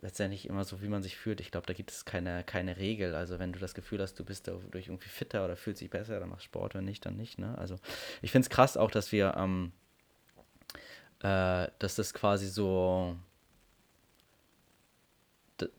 [0.00, 1.40] Letztendlich immer so, wie man sich fühlt.
[1.40, 3.14] Ich glaube, da gibt es keine, keine Regel.
[3.14, 6.18] Also, wenn du das Gefühl hast, du bist dadurch irgendwie fitter oder fühlst dich besser,
[6.18, 7.38] dann machst Sport, wenn nicht, dann nicht.
[7.38, 7.56] Ne?
[7.56, 7.76] Also,
[8.20, 9.70] ich finde es krass auch, dass wir, ähm,
[11.20, 13.16] äh, dass das quasi so,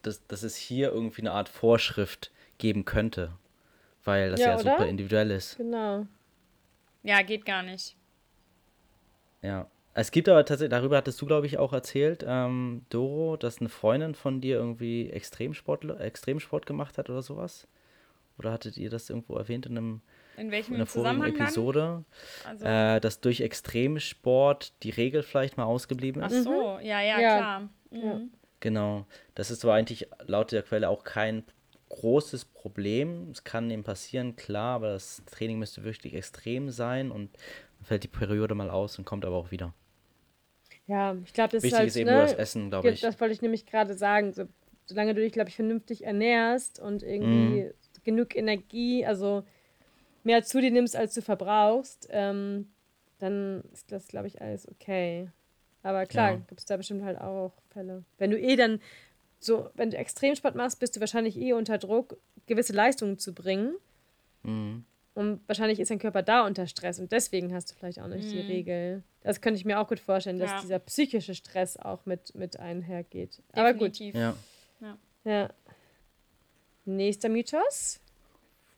[0.04, 3.34] dass, dass es hier irgendwie eine Art Vorschrift geben könnte.
[4.06, 5.58] Weil das ja, ja super individuell ist.
[5.58, 6.08] Genau.
[7.04, 7.96] Ja, geht gar nicht.
[9.42, 9.68] Ja.
[9.96, 13.70] Es gibt aber tatsächlich, darüber hattest du, glaube ich, auch erzählt, ähm, Doro, dass eine
[13.70, 17.68] Freundin von dir irgendwie Extremsport, Extremsport gemacht hat oder sowas.
[18.40, 20.02] Oder hattet ihr das irgendwo erwähnt in einem
[20.36, 22.04] in welchem in einer vorigen Episode,
[22.44, 26.34] also äh, dass durch Extremsport die Regel vielleicht mal ausgeblieben ist?
[26.40, 27.38] Ach so, ja, ja, ja.
[27.38, 27.70] klar.
[27.92, 28.32] Mhm.
[28.60, 29.06] Genau.
[29.36, 31.44] Das ist aber eigentlich laut der Quelle auch kein
[31.90, 33.30] großes Problem.
[33.32, 37.30] Es kann eben passieren, klar, aber das Training müsste wirklich extrem sein und
[37.84, 39.74] fällt die Periode mal aus und kommt aber auch wieder.
[40.88, 43.02] Ja, ich glaube, das Wichtig ist, halt, ist eben ne, nur das Essen, glaube ich.
[43.02, 44.34] Das wollte ich nämlich gerade sagen.
[44.34, 44.46] So,
[44.86, 47.74] solange du dich, glaube ich, vernünftig ernährst und irgendwie mm.
[48.04, 49.44] genug Energie, also
[50.24, 52.68] mehr zu dir nimmst, als du verbrauchst, ähm,
[53.20, 55.30] dann ist das, glaube ich, alles okay.
[55.84, 56.38] Aber klar, ja.
[56.38, 58.04] gibt es da bestimmt halt auch Fälle.
[58.18, 58.80] Wenn du eh dann
[59.40, 63.76] so, wenn du Extremsport machst, bist du wahrscheinlich eh unter Druck, gewisse Leistungen zu bringen.
[64.44, 64.86] Mhm.
[65.16, 68.26] Und wahrscheinlich ist dein Körper da unter Stress und deswegen hast du vielleicht auch nicht
[68.26, 68.32] mhm.
[68.32, 69.04] die Regel.
[69.22, 70.62] Das könnte ich mir auch gut vorstellen, dass ja.
[70.62, 73.42] dieser psychische Stress auch mit, mit einhergeht.
[73.56, 73.58] Definitiv.
[73.58, 74.00] Aber gut.
[74.00, 74.36] Ja.
[74.82, 74.98] ja.
[75.24, 75.50] ja.
[76.86, 78.00] Nächster Mythos.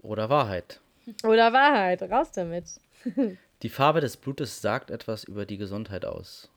[0.01, 0.81] Oder Wahrheit.
[1.23, 2.01] Oder Wahrheit.
[2.03, 2.65] Raus damit.
[3.61, 6.49] die Farbe des Blutes sagt etwas über die Gesundheit aus.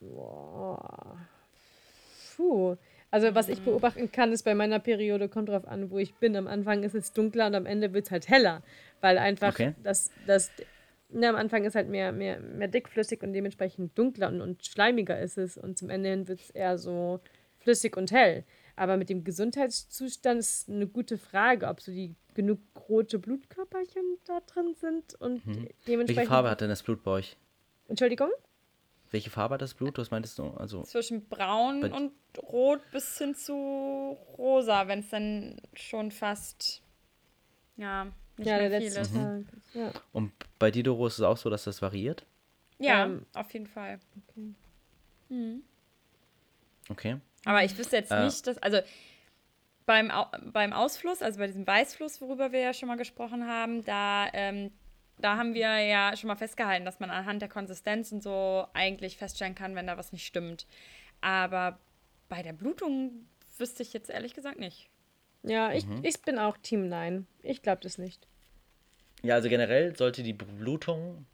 [0.00, 1.16] Boah.
[2.36, 2.76] Puh.
[3.10, 6.36] Also was ich beobachten kann, ist bei meiner Periode, kommt drauf an, wo ich bin.
[6.36, 8.62] Am Anfang ist es dunkler und am Ende wird es halt heller.
[9.00, 9.74] Weil einfach okay.
[9.82, 10.50] das, das
[11.08, 15.18] ne, am Anfang ist halt mehr, mehr, mehr dickflüssig und dementsprechend dunkler und, und schleimiger
[15.18, 15.56] ist es.
[15.56, 17.20] Und zum Ende hin wird es eher so
[17.60, 18.44] flüssig und hell.
[18.76, 24.40] Aber mit dem Gesundheitszustand ist eine gute Frage, ob so die genug rote Blutkörperchen da
[24.46, 25.68] drin sind und hm.
[25.86, 26.08] dementsprechend.
[26.08, 27.36] Welche Farbe hat denn das Blut bei euch?
[27.88, 28.30] Entschuldigung?
[29.10, 29.96] Welche Farbe hat das Blut?
[29.98, 30.50] Was meintest du?
[30.50, 33.54] Also Zwischen braun und rot bis hin zu
[34.36, 36.82] rosa, wenn es dann schon fast
[37.76, 39.14] ja, nicht ja, mehr viel ist.
[39.14, 39.46] Mhm.
[39.72, 39.92] Ja.
[40.12, 42.26] Und bei Didoro ist es auch so, dass das variiert?
[42.78, 43.98] Ja, ähm, auf jeden Fall.
[44.28, 44.54] Okay.
[45.30, 45.62] Mhm.
[46.90, 47.16] okay.
[47.44, 48.24] Aber ich wüsste jetzt äh.
[48.24, 48.80] nicht, dass, also
[49.86, 50.12] beim,
[50.52, 54.70] beim Ausfluss, also bei diesem Weißfluss, worüber wir ja schon mal gesprochen haben, da ähm,
[55.20, 59.16] da haben wir ja schon mal festgehalten, dass man anhand der Konsistenz und so eigentlich
[59.16, 60.66] feststellen kann, wenn da was nicht stimmt.
[61.20, 61.78] Aber
[62.28, 63.26] bei der Blutung
[63.58, 64.88] wüsste ich jetzt ehrlich gesagt nicht.
[65.42, 66.00] Ja, ich, mhm.
[66.02, 67.26] ich bin auch Team Nein.
[67.42, 68.26] Ich glaube das nicht.
[69.22, 71.26] Ja, also generell sollte die Blutung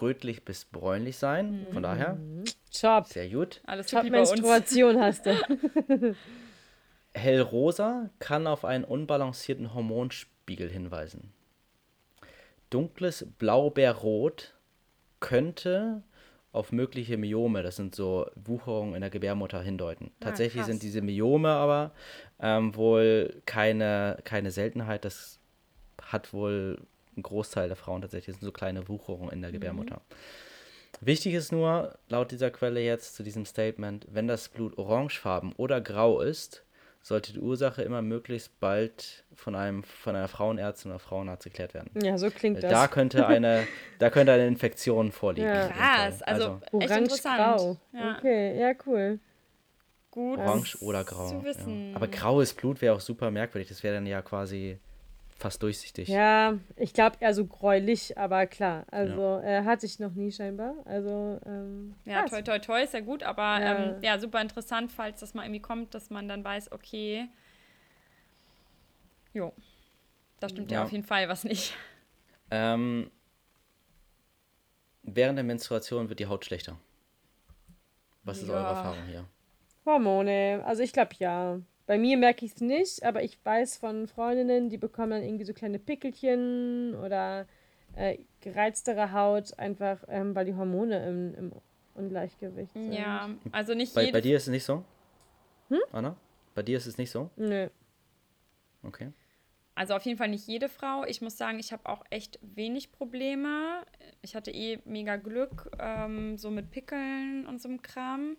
[0.00, 1.60] rötlich bis bräunlich sein.
[1.60, 1.72] Mhm.
[1.72, 2.18] Von daher.
[2.78, 3.06] Top.
[3.06, 3.60] Sehr gut.
[3.66, 6.16] Alles Top Menstruation hast du.
[7.14, 11.32] Hellrosa kann auf einen unbalancierten Hormonspiegel hinweisen.
[12.70, 14.54] Dunkles Blaubeerrot
[15.20, 16.02] könnte
[16.52, 20.10] auf mögliche Myome, das sind so Wucherungen in der Gebärmutter, hindeuten.
[20.20, 20.68] Ah, Tatsächlich krass.
[20.68, 21.92] sind diese Myome aber
[22.40, 25.04] ähm, wohl keine, keine Seltenheit.
[25.04, 25.38] Das
[26.00, 26.78] hat wohl
[27.16, 28.34] ein Großteil der Frauen tatsächlich.
[28.34, 29.54] Das sind so kleine Wucherungen in der mhm.
[29.54, 30.00] Gebärmutter.
[31.00, 35.82] Wichtig ist nur, laut dieser Quelle jetzt zu diesem Statement, wenn das Blut orangefarben oder
[35.82, 36.64] grau ist,
[37.06, 41.88] sollte die Ursache immer möglichst bald von einem von einer Frauenärztin oder Frauenarzt geklärt werden.
[42.02, 42.72] Ja, so klingt das.
[42.72, 43.64] Da könnte eine,
[44.00, 45.46] da könnte eine Infektion vorliegen.
[45.46, 45.68] Ja.
[45.68, 47.78] Krass, also, also echt interessant.
[47.92, 48.16] Ja.
[48.18, 49.20] Okay, ja, cool.
[50.10, 50.40] Gut.
[50.40, 51.28] Orange oder grau.
[51.28, 51.90] Zu wissen.
[51.90, 51.96] Ja.
[51.96, 53.68] Aber graues Blut wäre auch super merkwürdig.
[53.68, 54.80] Das wäre dann ja quasi
[55.38, 56.08] fast durchsichtig.
[56.08, 58.84] Ja, ich glaube eher so gräulich, aber klar.
[58.90, 59.60] Also ja.
[59.60, 60.74] äh, hatte ich noch nie scheinbar.
[60.84, 63.76] Also ähm, ja, toi toi toi ist ja gut, aber ja.
[63.76, 67.28] Ähm, ja, super interessant, falls das mal irgendwie kommt, dass man dann weiß, okay,
[69.34, 69.52] jo,
[70.40, 71.74] da stimmt ja, ja auf jeden Fall was nicht.
[72.50, 73.10] Ähm,
[75.02, 76.78] während der Menstruation wird die Haut schlechter.
[78.24, 79.24] Was ist eure Erfahrung hier?
[79.84, 81.60] Hormone, also ich glaube ja.
[81.86, 85.44] Bei mir merke ich es nicht, aber ich weiß von Freundinnen, die bekommen dann irgendwie
[85.44, 87.46] so kleine Pickelchen oder
[87.94, 91.52] äh, gereiztere Haut, einfach ähm, weil die Hormone im, im
[91.94, 92.92] Ungleichgewicht sind.
[92.92, 94.84] Ja, also nicht bei, bei dir ist es nicht so?
[95.68, 95.80] Hm?
[95.92, 96.16] Anna?
[96.54, 97.30] Bei dir ist es nicht so?
[97.36, 97.68] Nö.
[98.82, 99.12] Okay.
[99.76, 101.04] Also auf jeden Fall nicht jede Frau.
[101.04, 103.84] Ich muss sagen, ich habe auch echt wenig Probleme.
[104.22, 108.38] Ich hatte eh mega Glück, ähm, so mit Pickeln und so einem Kram.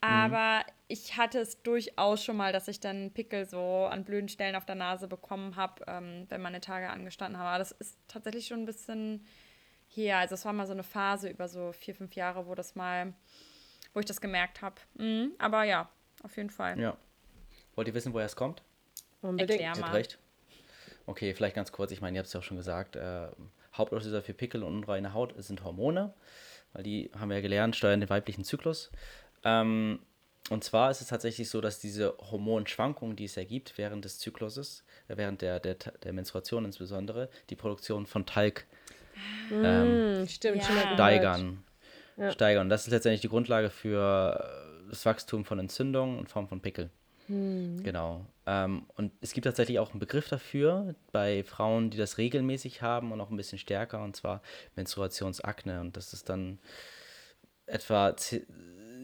[0.00, 0.08] Mhm.
[0.08, 0.72] Aber mhm.
[0.88, 4.64] ich hatte es durchaus schon mal, dass ich dann Pickel so an blöden Stellen auf
[4.64, 7.46] der Nase bekommen habe, ähm, wenn meine Tage angestanden haben.
[7.46, 9.26] Aber das ist tatsächlich schon ein bisschen
[9.88, 10.18] her.
[10.18, 13.12] Also es war mal so eine Phase über so vier, fünf Jahre, wo das mal,
[13.92, 14.76] wo ich das gemerkt habe.
[14.94, 15.32] Mhm.
[15.38, 15.88] Aber ja,
[16.22, 16.78] auf jeden Fall.
[16.78, 16.96] Ja.
[17.74, 18.62] Wollt ihr wissen, woher es kommt?
[19.20, 19.60] Unbedingt.
[19.60, 19.92] Erklär mal.
[19.92, 20.18] recht.
[21.06, 21.90] Okay, vielleicht ganz kurz.
[21.90, 22.96] Ich meine, ihr habt es ja auch schon gesagt.
[22.96, 23.28] Äh,
[23.74, 26.12] Hauptauslöser für Pickel und unreine Haut sind Hormone,
[26.72, 28.90] weil die haben wir ja gelernt, steuern den weiblichen Zyklus.
[29.44, 30.00] Ähm,
[30.50, 34.84] und zwar ist es tatsächlich so, dass diese Hormonschwankungen, die es ergibt während des Zykluses,
[35.08, 38.66] äh, während der, der, der Menstruation insbesondere, die Produktion von Talg
[39.50, 40.94] mm, ähm, Stimmt, ja.
[40.94, 41.64] steigern.
[42.16, 42.32] Ja.
[42.32, 42.68] steigern.
[42.68, 44.40] Das ist letztendlich die Grundlage für
[44.86, 46.90] äh, das Wachstum von Entzündungen in Form von Pickel.
[47.26, 47.82] Hm.
[47.82, 48.24] Genau.
[48.46, 53.12] Ähm, und es gibt tatsächlich auch einen Begriff dafür bei Frauen, die das regelmäßig haben
[53.12, 54.42] und auch ein bisschen stärker, und zwar
[54.76, 55.80] Menstruationsakne.
[55.80, 56.58] Und das ist dann
[57.66, 58.16] etwa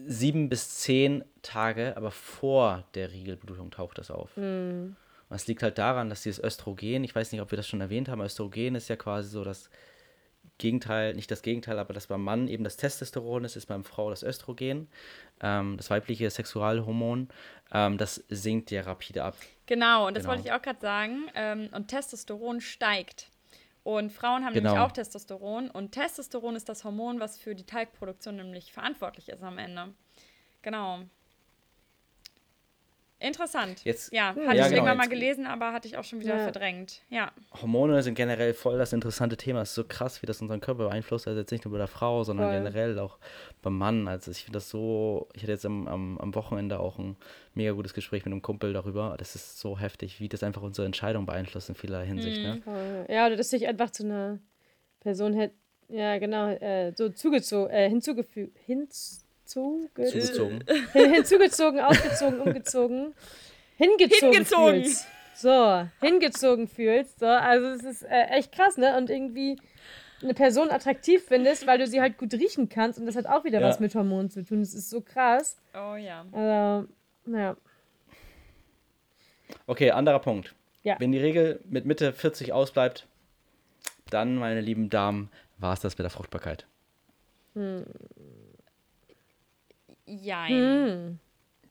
[0.07, 4.35] sieben bis zehn Tage, aber vor der Riegelblutung taucht das auf.
[4.37, 4.95] Mhm.
[5.29, 7.81] Und es liegt halt daran, dass dieses Östrogen, ich weiß nicht, ob wir das schon
[7.81, 9.69] erwähnt haben, Östrogen ist ja quasi so das
[10.57, 14.09] Gegenteil, nicht das Gegenteil, aber dass beim Mann eben das Testosteron ist, ist beim Frau
[14.09, 14.87] das Östrogen,
[15.41, 17.27] ähm, das weibliche Sexualhormon,
[17.73, 19.35] ähm, das sinkt ja rapide ab.
[19.65, 20.35] Genau, und das genau.
[20.35, 21.25] wollte ich auch gerade sagen.
[21.35, 23.27] Ähm, und Testosteron steigt.
[23.85, 24.71] Und Frauen haben genau.
[24.71, 25.69] nämlich auch Testosteron.
[25.69, 29.93] Und Testosteron ist das Hormon, was für die Talgproduktion nämlich verantwortlich ist am Ende.
[30.63, 31.01] Genau.
[33.19, 33.83] Interessant.
[33.85, 36.35] Jetzt, ja, hatte ja, ich genau, irgendwann mal gelesen, aber hatte ich auch schon wieder
[36.35, 36.43] ja.
[36.43, 37.01] verdrängt.
[37.09, 37.31] Ja.
[37.61, 39.61] Hormone sind generell voll das interessante Thema.
[39.61, 41.25] Es ist so krass, wie das unseren Körper beeinflusst.
[41.25, 42.57] Also jetzt nicht nur bei der Frau, sondern voll.
[42.57, 43.17] generell auch
[43.61, 44.09] beim Mann.
[44.09, 47.15] Also ich finde das so, ich hatte jetzt am, am, am, Wochenende auch ein
[47.53, 49.15] mega gutes Gespräch mit einem Kumpel darüber.
[49.17, 52.41] Das ist so heftig, wie das einfach unsere Entscheidung beeinflusst in vieler Hinsicht.
[52.41, 52.61] Ne?
[52.65, 52.73] Mhm.
[52.73, 53.05] Ne?
[53.09, 54.39] Ja, oder dass sich einfach zu einer
[54.99, 55.55] Person hätte,
[55.87, 58.57] ja genau, äh, so zugezogen, äh, hinzugefügt,
[59.45, 60.63] hinzugezogen Zugezogen.
[60.93, 63.13] Hinzugezogen, ausgezogen, umgezogen.
[63.77, 64.31] Hingezogen.
[64.31, 64.83] Hingezogen.
[64.83, 65.07] Fühlst.
[65.35, 67.19] So, hingezogen fühlst.
[67.19, 68.97] So, also es ist äh, echt krass, ne?
[68.97, 69.57] Und irgendwie
[70.21, 72.99] eine Person attraktiv findest, weil du sie halt gut riechen kannst.
[72.99, 73.67] Und das hat auch wieder ja.
[73.67, 74.61] was mit Hormonen zu tun.
[74.61, 75.57] Das ist so krass.
[75.73, 76.25] Oh ja.
[76.31, 76.87] Also,
[77.25, 77.57] naja.
[79.67, 80.55] Okay, anderer Punkt.
[80.83, 80.95] Ja.
[80.99, 83.05] Wenn die Regel mit Mitte 40 ausbleibt,
[84.09, 86.65] dann, meine lieben Damen, war es das mit der Fruchtbarkeit.
[87.55, 87.85] Hm.
[90.05, 90.51] Jein.
[90.51, 91.19] Hm.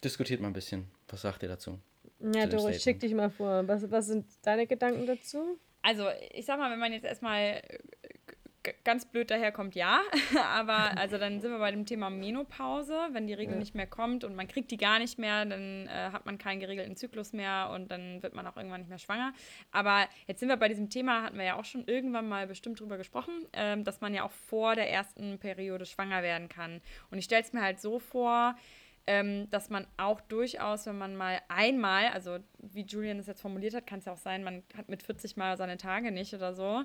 [0.03, 0.91] Diskutiert mal ein bisschen.
[1.09, 1.79] Was sagt ihr dazu?
[2.21, 3.67] Ja, Doris, schick dich mal vor.
[3.69, 5.59] Was, was sind deine Gedanken dazu?
[5.83, 7.61] Also, ich sag mal, wenn man jetzt erstmal
[8.85, 10.01] ganz blöd daherkommt, ja.
[10.55, 12.97] Aber also dann sind wir bei dem Thema Menopause.
[13.13, 13.59] Wenn die Regel ja.
[13.59, 16.61] nicht mehr kommt und man kriegt die gar nicht mehr, dann äh, hat man keinen
[16.61, 19.33] geregelten Zyklus mehr und dann wird man auch irgendwann nicht mehr schwanger.
[19.71, 22.81] Aber jetzt sind wir bei diesem Thema, hatten wir ja auch schon irgendwann mal bestimmt
[22.81, 26.81] drüber gesprochen, ähm, dass man ja auch vor der ersten Periode schwanger werden kann.
[27.11, 28.57] Und ich stelle es mir halt so vor,
[29.07, 33.75] ähm, dass man auch durchaus, wenn man mal einmal, also wie Julian es jetzt formuliert
[33.75, 36.55] hat, kann es ja auch sein, man hat mit 40 Mal seine Tage nicht oder
[36.55, 36.85] so,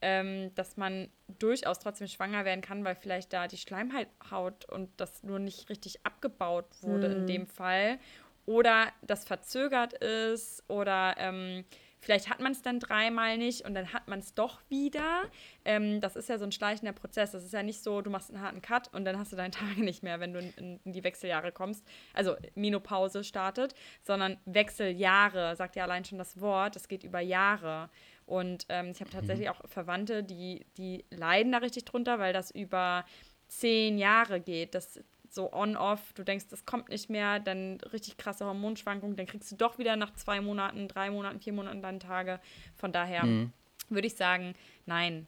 [0.00, 1.08] ähm, dass man
[1.38, 6.04] durchaus trotzdem schwanger werden kann, weil vielleicht da die Schleimhaut und das nur nicht richtig
[6.04, 7.16] abgebaut wurde mhm.
[7.16, 7.98] in dem Fall.
[8.46, 11.64] Oder das verzögert ist oder ähm,
[12.00, 15.24] Vielleicht hat man es dann dreimal nicht und dann hat man es doch wieder.
[15.64, 17.32] Ähm, das ist ja so ein schleichender Prozess.
[17.32, 19.50] Das ist ja nicht so, du machst einen harten Cut und dann hast du deine
[19.52, 21.84] Tage nicht mehr, wenn du in, in die Wechseljahre kommst.
[22.14, 26.76] Also Menopause startet, sondern Wechseljahre, sagt ja allein schon das Wort.
[26.76, 27.90] Es geht über Jahre.
[28.28, 29.54] Und ähm, ich habe tatsächlich mhm.
[29.54, 33.04] auch Verwandte, die, die leiden da richtig drunter, weil das über
[33.48, 34.74] zehn Jahre geht.
[34.74, 39.50] Das so on-off, du denkst, das kommt nicht mehr, dann richtig krasse Hormonschwankungen, dann kriegst
[39.52, 42.40] du doch wieder nach zwei Monaten, drei Monaten, vier Monaten deine Tage.
[42.76, 43.52] Von daher mhm.
[43.88, 44.54] würde ich sagen,
[44.86, 45.26] nein.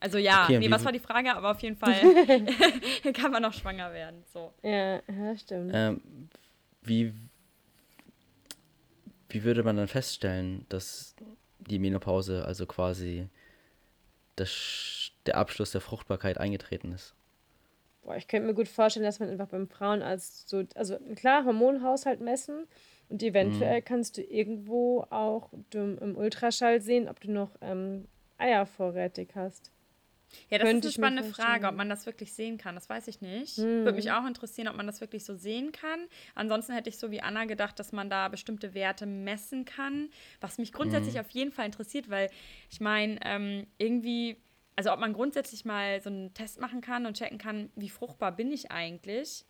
[0.00, 1.34] Also ja, okay, nee, was war die Frage?
[1.34, 2.00] Aber auf jeden Fall
[3.14, 4.24] kann man noch schwanger werden.
[4.32, 4.52] So.
[4.62, 5.72] Ja, ja stimmt.
[5.74, 6.00] Ähm,
[6.82, 7.12] wie,
[9.28, 11.14] wie würde man dann feststellen, dass
[11.68, 13.28] die Menopause, also quasi
[14.36, 17.14] das, der Abschluss der Fruchtbarkeit eingetreten ist?
[18.02, 21.44] Boah, ich könnte mir gut vorstellen, dass man einfach beim Frauen als so, also klar,
[21.44, 22.66] Hormonhaushalt messen
[23.08, 23.84] und eventuell mhm.
[23.84, 28.06] kannst du irgendwo auch im Ultraschall sehen, ob du noch ähm,
[28.38, 29.70] Eier vorrätig hast.
[30.48, 32.74] Ja, das Könnte ist eine spannende Frage, ob man das wirklich sehen kann.
[32.74, 33.56] Das weiß ich nicht.
[33.56, 33.84] Hm.
[33.84, 36.06] Würde mich auch interessieren, ob man das wirklich so sehen kann.
[36.34, 40.10] Ansonsten hätte ich so wie Anna gedacht, dass man da bestimmte Werte messen kann.
[40.40, 41.20] Was mich grundsätzlich hm.
[41.20, 42.30] auf jeden Fall interessiert, weil
[42.70, 44.36] ich meine, ähm, irgendwie
[44.76, 48.32] also ob man grundsätzlich mal so einen Test machen kann und checken kann, wie fruchtbar
[48.32, 49.44] bin ich eigentlich?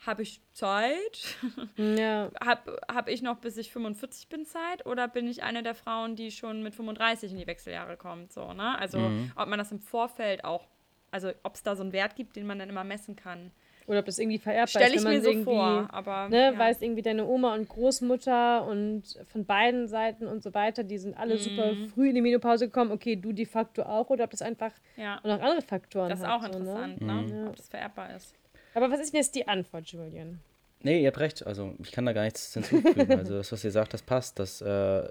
[0.00, 1.36] Habe ich Zeit?
[1.76, 2.30] Ja.
[2.42, 4.86] Habe hab ich noch, bis ich 45 bin, Zeit?
[4.86, 8.32] Oder bin ich eine der Frauen, die schon mit 35 in die Wechseljahre kommt?
[8.32, 8.78] So, ne?
[8.78, 9.32] Also mhm.
[9.36, 10.66] ob man das im Vorfeld auch,
[11.10, 13.50] also ob es da so einen Wert gibt, den man dann immer messen kann.
[13.86, 14.70] Oder ob das irgendwie vererbbar ist.
[14.70, 16.28] Stelle ich mir so vor, aber.
[16.28, 16.58] Ne, ja.
[16.58, 21.16] Weiß irgendwie deine Oma und Großmutter und von beiden Seiten und so weiter, die sind
[21.16, 21.38] alle mhm.
[21.38, 22.92] super früh in die Menopause gekommen.
[22.92, 24.08] Okay, du de facto auch.
[24.08, 25.20] Oder ob das einfach ja.
[25.22, 27.14] noch andere Faktoren Das ist hat, auch interessant, so, ne?
[27.14, 27.32] ne?
[27.42, 27.48] Mhm.
[27.48, 28.34] Ob das vererbbar ist.
[28.74, 30.40] Aber was ist jetzt die Antwort, Julian?
[30.82, 31.46] Nee, ihr habt recht.
[31.46, 33.12] Also, ich kann da gar nichts hinzufügen.
[33.18, 34.38] also, das, was ihr sagt, das passt.
[34.38, 35.08] Das, äh,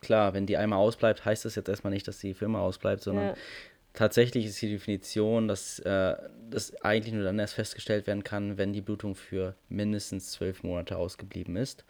[0.00, 3.28] klar, wenn die einmal ausbleibt, heißt das jetzt erstmal nicht, dass die Firma ausbleibt, sondern
[3.28, 3.34] ja
[3.96, 6.14] tatsächlich ist die Definition, dass äh,
[6.50, 10.96] das eigentlich nur dann erst festgestellt werden kann, wenn die Blutung für mindestens zwölf Monate
[10.96, 11.84] ausgeblieben ist.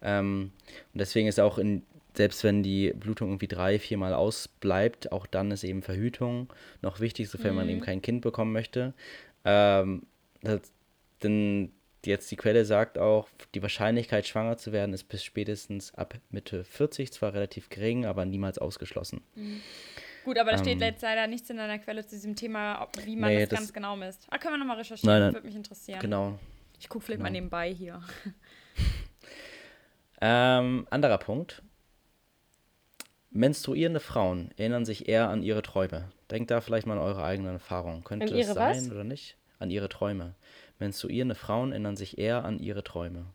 [0.00, 0.52] Ähm,
[0.94, 1.82] und deswegen ist auch in,
[2.14, 6.50] selbst wenn die Blutung irgendwie drei, viermal ausbleibt, auch dann ist eben Verhütung
[6.80, 7.56] noch wichtig, sofern mhm.
[7.56, 8.94] man eben kein Kind bekommen möchte.
[9.44, 10.04] Ähm,
[11.22, 11.72] denn
[12.04, 16.64] jetzt die Quelle sagt auch, die Wahrscheinlichkeit, schwanger zu werden, ist bis spätestens ab Mitte
[16.64, 19.22] 40 zwar relativ gering, aber niemals ausgeschlossen.
[19.34, 19.60] Mhm.
[20.24, 22.90] Gut, aber da steht ähm, jetzt leider nichts in deiner Quelle zu diesem Thema, ob,
[23.06, 24.26] wie man nee, das, das, ganz genau misst.
[24.30, 26.00] Ah, können wir nochmal recherchieren, nein, nein, würde mich interessieren.
[26.00, 26.38] Genau.
[26.78, 27.30] Ich gucke vielleicht genau.
[27.30, 28.02] mal nebenbei hier.
[30.20, 31.62] ähm, anderer Punkt.
[33.30, 36.10] Menstruierende Frauen erinnern sich eher an ihre Träume.
[36.30, 38.04] Denkt da vielleicht mal an eure eigenen Erfahrungen.
[38.04, 38.90] Könnte es sein was?
[38.90, 39.36] oder nicht?
[39.58, 40.34] An ihre Träume.
[40.78, 43.26] Menstruierende Frauen erinnern sich eher an ihre Träume.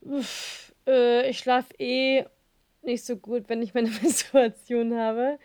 [0.00, 2.24] Uff, äh, ich schlafe eh
[2.82, 5.38] nicht so gut, wenn ich meine Menstruation habe.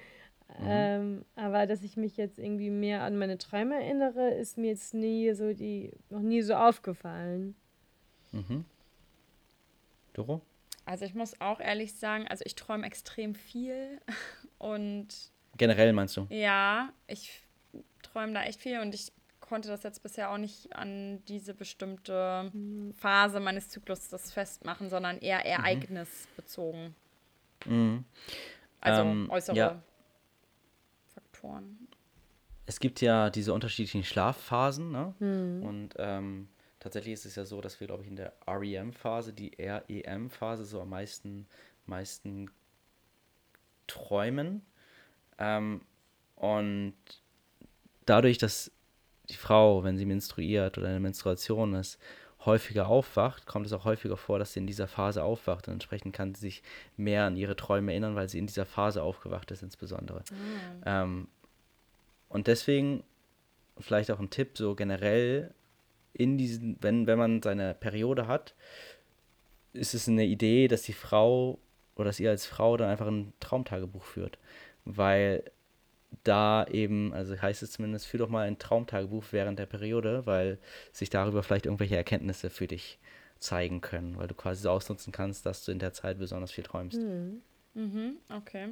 [0.59, 0.65] Mhm.
[0.67, 4.93] Ähm, aber dass ich mich jetzt irgendwie mehr an meine Träume erinnere, ist mir jetzt
[4.93, 7.55] nie so die, noch nie so aufgefallen.
[8.31, 8.65] Mhm.
[10.13, 10.41] Doro?
[10.85, 14.01] Also ich muss auch ehrlich sagen, also ich träume extrem viel
[14.57, 15.07] und
[15.55, 16.25] generell meinst du?
[16.29, 17.43] Ja, ich
[18.01, 19.11] träume da echt viel und ich
[19.49, 22.93] konnte das jetzt bisher auch nicht an diese bestimmte mhm.
[22.93, 25.45] Phase meines Zyklus das festmachen, sondern eher mhm.
[25.45, 26.95] ereignisbezogen.
[27.65, 28.05] Mhm.
[28.79, 29.83] Also ähm, äußere ja.
[31.15, 31.87] Faktoren.
[32.67, 35.15] Es gibt ja diese unterschiedlichen Schlafphasen, ne?
[35.19, 35.63] Mhm.
[35.63, 36.47] Und ähm,
[36.79, 40.81] tatsächlich ist es ja so, dass wir, glaube ich, in der REM-Phase, die REM-Phase, so
[40.81, 41.47] am meisten,
[41.87, 42.51] meisten
[43.87, 44.61] träumen.
[45.39, 45.81] Ähm,
[46.35, 46.93] und
[48.05, 48.71] dadurch, dass
[49.29, 51.99] die Frau, wenn sie menstruiert oder eine Menstruation ist,
[52.45, 55.67] häufiger aufwacht, kommt es auch häufiger vor, dass sie in dieser Phase aufwacht.
[55.67, 56.63] Und entsprechend kann sie sich
[56.95, 60.23] mehr an ihre Träume erinnern, weil sie in dieser Phase aufgewacht ist, insbesondere.
[60.31, 60.83] Mhm.
[60.85, 61.27] Ähm,
[62.29, 63.03] und deswegen
[63.79, 65.53] vielleicht auch ein Tipp, so generell
[66.13, 68.55] in diesen, wenn, wenn man seine Periode hat,
[69.73, 71.59] ist es eine Idee, dass die Frau
[71.95, 74.37] oder dass ihr als Frau dann einfach ein Traumtagebuch führt.
[74.85, 75.43] Weil
[76.23, 80.59] da eben, also heißt es zumindest, führ doch mal ein Traumtagebuch während der Periode, weil
[80.91, 82.99] sich darüber vielleicht irgendwelche Erkenntnisse für dich
[83.39, 86.63] zeigen können, weil du quasi so ausnutzen kannst, dass du in der Zeit besonders viel
[86.63, 87.01] träumst.
[87.01, 87.41] Mhm.
[87.73, 88.69] Mhm, okay.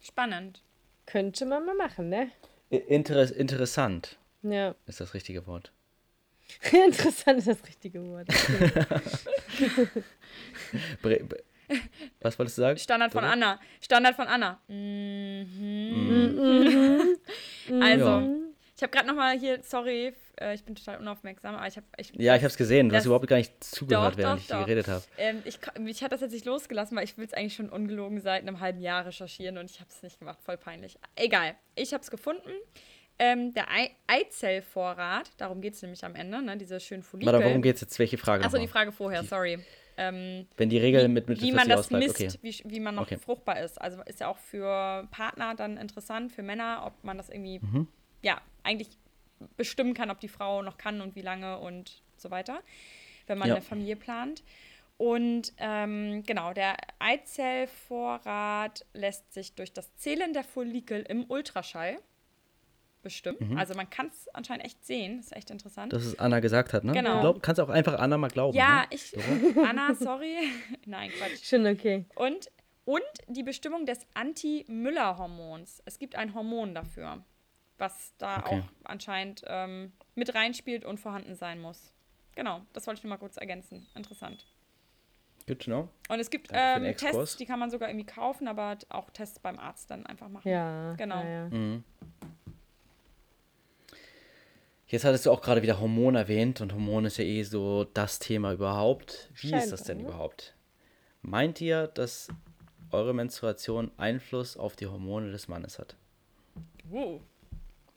[0.00, 0.62] Spannend.
[1.06, 2.30] Könnte man mal machen, ne?
[2.70, 4.18] Inter interessant.
[4.42, 4.74] Ja.
[4.86, 5.72] Ist das richtige Wort.
[6.72, 8.28] interessant ist das richtige Wort.
[12.20, 12.78] Was wolltest du sagen?
[12.78, 13.60] Standard von Anna.
[13.80, 14.60] Standard von Anna.
[14.68, 15.46] Mhm.
[16.36, 17.16] Mhm.
[17.82, 18.26] Also, ja.
[18.76, 21.86] ich habe gerade noch mal hier, sorry, äh, ich bin total unaufmerksam, aber ich habe
[21.98, 24.42] ich, Ja, ich habe es gesehen, du hast überhaupt gar nicht zugehört, doch, während doch,
[24.42, 24.64] ich doch.
[24.64, 25.02] geredet habe.
[25.18, 28.20] Ähm, ich ich hatte das jetzt nicht losgelassen, weil ich will es eigentlich schon ungelogen
[28.20, 30.98] seit einem halben Jahr recherchieren und ich habe es nicht gemacht, voll peinlich.
[31.16, 32.50] Egal, ich habe es gefunden.
[33.18, 37.32] Ähm, der Ei Eizellvorrat, darum geht es nämlich am Ende, ne, diese schönen Follikel.
[37.32, 37.98] Warte, worum geht es jetzt?
[37.98, 38.44] Welche Frage?
[38.44, 39.58] Achso, die Frage vorher, sorry.
[40.00, 42.32] Ähm, Wenn die Regel wie, mit Wie man das misst, okay.
[42.40, 43.18] wie, wie man noch okay.
[43.18, 43.80] fruchtbar ist.
[43.80, 47.88] Also ist ja auch für Partner dann interessant, für Männer, ob man das irgendwie, mhm.
[48.22, 48.88] ja, eigentlich
[49.56, 52.60] bestimmen kann, ob die Frau noch kann und wie lange und so weiter,
[53.26, 53.56] wenn man ja.
[53.56, 54.44] eine Familie plant.
[54.98, 61.98] Und ähm, genau, der Eizellvorrat lässt sich durch das Zählen der Follikel im Ultraschall
[63.02, 63.40] bestimmt.
[63.40, 63.56] Mhm.
[63.56, 65.18] Also man kann es anscheinend echt sehen.
[65.18, 65.92] Das ist echt interessant.
[65.92, 66.92] Das ist Anna gesagt hat, ne?
[66.92, 67.16] Genau.
[67.16, 68.56] Du glaub, kannst auch einfach Anna mal glauben.
[68.56, 68.86] Ja, ne?
[68.90, 69.14] ich.
[69.56, 70.36] Anna, sorry.
[70.86, 71.44] Nein, Quatsch.
[71.44, 72.04] Schon okay.
[72.14, 72.50] Und,
[72.84, 75.82] und die Bestimmung des Anti-Müller-Hormons.
[75.84, 77.24] Es gibt ein Hormon dafür,
[77.78, 78.60] was da okay.
[78.60, 81.92] auch anscheinend ähm, mit reinspielt und vorhanden sein muss.
[82.34, 83.86] Genau, das wollte ich nur mal kurz ergänzen.
[83.94, 84.46] Interessant.
[85.48, 85.88] Good to know.
[86.10, 89.58] Und es gibt ähm, Tests, die kann man sogar irgendwie kaufen, aber auch Tests beim
[89.58, 90.46] Arzt dann einfach machen.
[90.46, 90.92] Ja.
[90.94, 91.22] Genau.
[91.22, 91.48] Ja, ja.
[91.48, 91.84] Mhm.
[94.88, 98.18] Jetzt hattest du auch gerade wieder Hormon erwähnt und Hormon ist ja eh so das
[98.18, 99.30] Thema überhaupt.
[99.34, 100.04] Wie Scheinbar, ist das denn ne?
[100.04, 100.56] überhaupt?
[101.20, 102.28] Meint ihr, dass
[102.90, 105.94] eure Menstruation Einfluss auf die Hormone des Mannes hat?
[106.84, 107.20] Wow.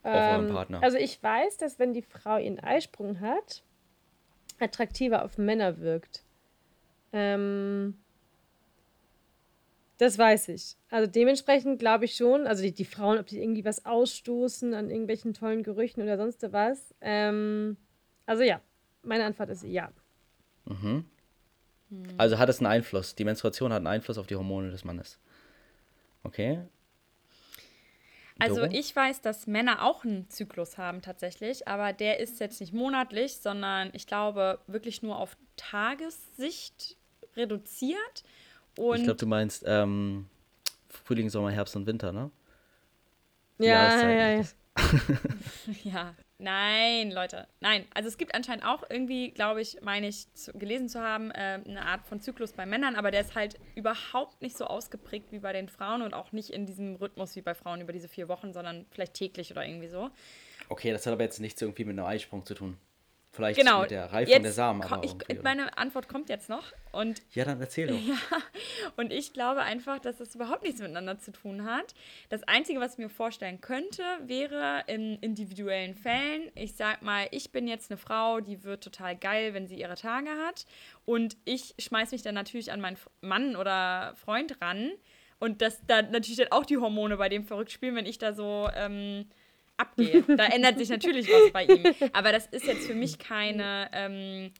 [0.02, 0.82] Auf ähm, euren Partner.
[0.82, 3.62] Also ich weiß, dass wenn die Frau ihren Eisprung hat,
[4.60, 6.24] attraktiver auf Männer wirkt.
[7.14, 7.96] Ähm,
[9.98, 10.76] das weiß ich.
[10.90, 14.90] Also dementsprechend glaube ich schon, also die, die, Frauen, ob die irgendwie was ausstoßen an
[14.90, 16.94] irgendwelchen tollen Gerüchen oder sonst was.
[17.00, 17.76] Ähm,
[18.26, 18.60] also ja,
[19.02, 19.92] meine Antwort ist ja.
[20.64, 21.04] Mhm.
[21.90, 22.04] Hm.
[22.16, 23.14] Also hat es einen Einfluss.
[23.14, 25.18] Die Menstruation hat einen Einfluss auf die Hormone des Mannes.
[26.24, 26.60] Okay.
[28.38, 32.72] Also ich weiß, dass Männer auch einen Zyklus haben tatsächlich, aber der ist jetzt nicht
[32.72, 36.96] monatlich, sondern ich glaube wirklich nur auf Tagessicht
[37.36, 38.24] reduziert.
[38.76, 40.26] Und ich glaube, du meinst ähm,
[40.88, 42.30] Frühling, Sommer, Herbst und Winter, ne?
[43.58, 44.44] Ja, ja, ja.
[45.84, 47.86] ja, nein, Leute, nein.
[47.94, 51.60] Also es gibt anscheinend auch irgendwie, glaube ich, meine ich, zu, gelesen zu haben, äh,
[51.64, 55.40] eine Art von Zyklus bei Männern, aber der ist halt überhaupt nicht so ausgeprägt wie
[55.40, 58.28] bei den Frauen und auch nicht in diesem Rhythmus wie bei Frauen über diese vier
[58.28, 60.10] Wochen, sondern vielleicht täglich oder irgendwie so.
[60.68, 62.78] Okay, das hat aber jetzt nichts irgendwie mit einem Eisprung zu tun.
[63.34, 63.80] Vielleicht genau.
[63.80, 64.82] mit der jetzt der Samen.
[64.82, 66.64] Aber ich, meine Antwort kommt jetzt noch.
[66.92, 67.96] Und, ja, dann erzähl doch.
[68.06, 68.42] Ja,
[68.96, 71.94] und ich glaube einfach, dass das überhaupt nichts miteinander zu tun hat.
[72.28, 77.52] Das Einzige, was ich mir vorstellen könnte, wäre in individuellen Fällen, ich sag mal, ich
[77.52, 80.66] bin jetzt eine Frau, die wird total geil, wenn sie ihre Tage hat.
[81.06, 84.90] Und ich schmeiß mich dann natürlich an meinen Mann oder Freund ran.
[85.38, 88.34] Und dass da natürlich dann auch die Hormone bei dem verrückt spielen, wenn ich da
[88.34, 88.68] so.
[88.74, 89.24] Ähm,
[89.82, 90.22] abgehe.
[90.36, 91.84] Da ändert sich natürlich was bei ihm.
[92.12, 94.52] Aber das ist jetzt für mich keine ähm,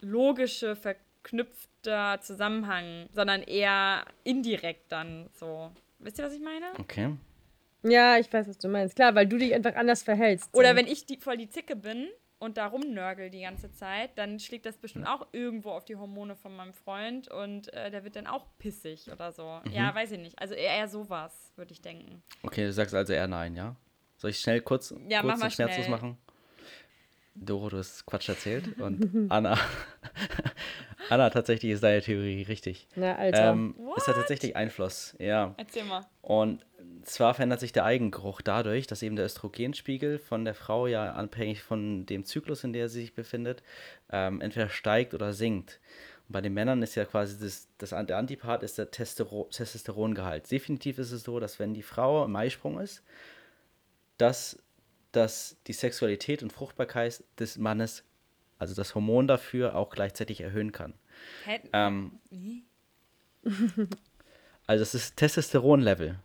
[0.00, 5.70] logische, verknüpfter Zusammenhang, sondern eher indirekt dann so.
[5.98, 6.66] Wisst ihr, was ich meine?
[6.78, 7.16] Okay.
[7.82, 8.96] Ja, ich weiß, was du meinst.
[8.96, 10.54] Klar, weil du dich einfach anders verhältst.
[10.54, 10.76] Oder so.
[10.76, 12.08] wenn ich die, voll die Zicke bin
[12.38, 16.34] und da rumnörgel die ganze Zeit, dann schlägt das bestimmt auch irgendwo auf die Hormone
[16.34, 19.60] von meinem Freund und äh, der wird dann auch pissig oder so.
[19.64, 19.72] Mhm.
[19.72, 20.38] Ja, weiß ich nicht.
[20.38, 22.22] Also eher sowas, würde ich denken.
[22.42, 23.76] Okay, du sagst also eher nein, ja?
[24.24, 26.16] Soll ich schnell kurz, ja, kurz mach schmerzlos machen?
[27.34, 29.58] Doro, du hast Quatsch erzählt und Anna,
[31.10, 32.88] Anna, tatsächlich ist deine Theorie richtig.
[32.96, 33.50] Na, Alter.
[33.50, 35.54] Ähm, es hat tatsächlich Einfluss, ja.
[35.58, 36.06] Erzähl mal.
[36.22, 36.64] Und
[37.02, 41.62] zwar verändert sich der Eigengeruch dadurch, dass eben der Östrogenspiegel von der Frau ja abhängig
[41.62, 43.62] von dem Zyklus, in der sie sich befindet,
[44.10, 45.80] ähm, entweder steigt oder sinkt.
[46.28, 50.50] Und bei den Männern ist ja quasi das, das der Antipart ist der Testosterongehalt.
[50.50, 53.02] Definitiv ist es so, dass wenn die Frau im Eisprung ist,
[54.18, 54.62] dass,
[55.12, 58.04] dass die Sexualität und Fruchtbarkeit des Mannes,
[58.58, 60.94] also das Hormon dafür, auch gleichzeitig erhöhen kann.
[61.72, 62.20] Ähm,
[64.66, 66.18] also es ist Testosteronlevel.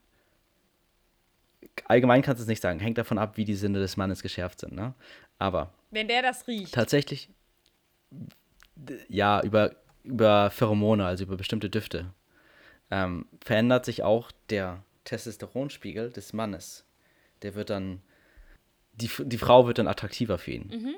[1.86, 4.60] Allgemein kannst du es nicht sagen, hängt davon ab, wie die Sinne des Mannes geschärft
[4.60, 4.74] sind.
[4.74, 4.94] Ne?
[5.38, 6.74] Aber wenn der das riecht.
[6.74, 7.30] Tatsächlich,
[9.08, 12.14] ja, über, über Pheromone, also über bestimmte Düfte,
[12.92, 16.86] ähm, verändert sich auch der Testosteronspiegel des Mannes.
[17.42, 18.02] Der wird dann,
[18.94, 20.68] die, die Frau wird dann attraktiver für ihn.
[20.68, 20.96] Mhm.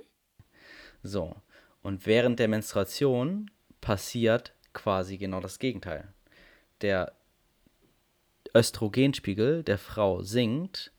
[1.04, 1.36] So.
[1.82, 6.14] Und während der Menstruation passiert quasi genau das Gegenteil.
[6.82, 7.14] Der
[8.54, 10.92] Östrogenspiegel der Frau sinkt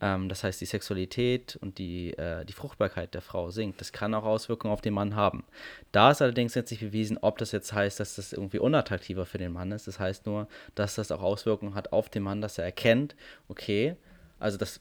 [0.00, 3.80] ähm, das heißt, die Sexualität und die, äh, die Fruchtbarkeit der Frau sinkt.
[3.80, 5.44] Das kann auch Auswirkungen auf den Mann haben.
[5.92, 9.38] Da ist allerdings jetzt nicht bewiesen, ob das jetzt heißt, dass das irgendwie unattraktiver für
[9.38, 9.86] den Mann ist.
[9.86, 13.16] Das heißt nur, dass das auch Auswirkungen hat auf den Mann, dass er erkennt,
[13.48, 13.96] okay,
[14.38, 14.80] also das,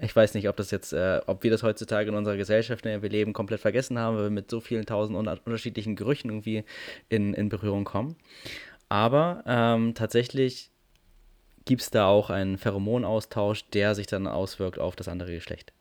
[0.00, 2.90] ich weiß nicht, ob das jetzt, äh, ob wir das heutzutage in unserer Gesellschaft, in
[2.90, 6.64] der wir leben, komplett vergessen haben, weil wir mit so vielen tausend unterschiedlichen Gerüchen irgendwie
[7.08, 8.16] in, in Berührung kommen.
[8.88, 10.70] Aber ähm, tatsächlich
[11.64, 15.72] gibt es da auch einen Pheromonaustausch, der sich dann auswirkt auf das andere Geschlecht.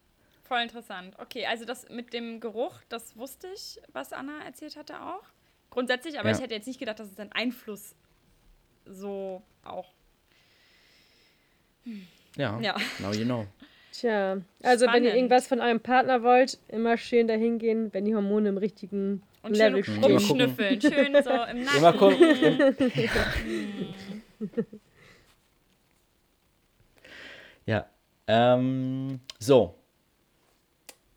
[0.43, 1.15] Voll interessant.
[1.17, 5.23] Okay, also das mit dem Geruch, das wusste ich, was Anna erzählt hatte auch.
[5.69, 6.35] Grundsätzlich, aber ja.
[6.35, 7.95] ich hätte jetzt nicht gedacht, dass es einen Einfluss
[8.85, 9.91] so auch.
[11.83, 12.07] Hm.
[12.37, 13.45] Ja, ja, now you know.
[13.91, 14.93] Tja, also Spannend.
[14.93, 18.57] wenn ihr irgendwas von eurem Partner wollt, immer schön dahin gehen, wenn die Hormone im
[18.57, 20.03] richtigen Und Level stehen.
[20.03, 21.77] Und rumschnüffeln, schön so im Nacken.
[21.77, 22.75] Immer gucken.
[27.67, 27.85] Ja.
[28.27, 29.75] Ähm, so.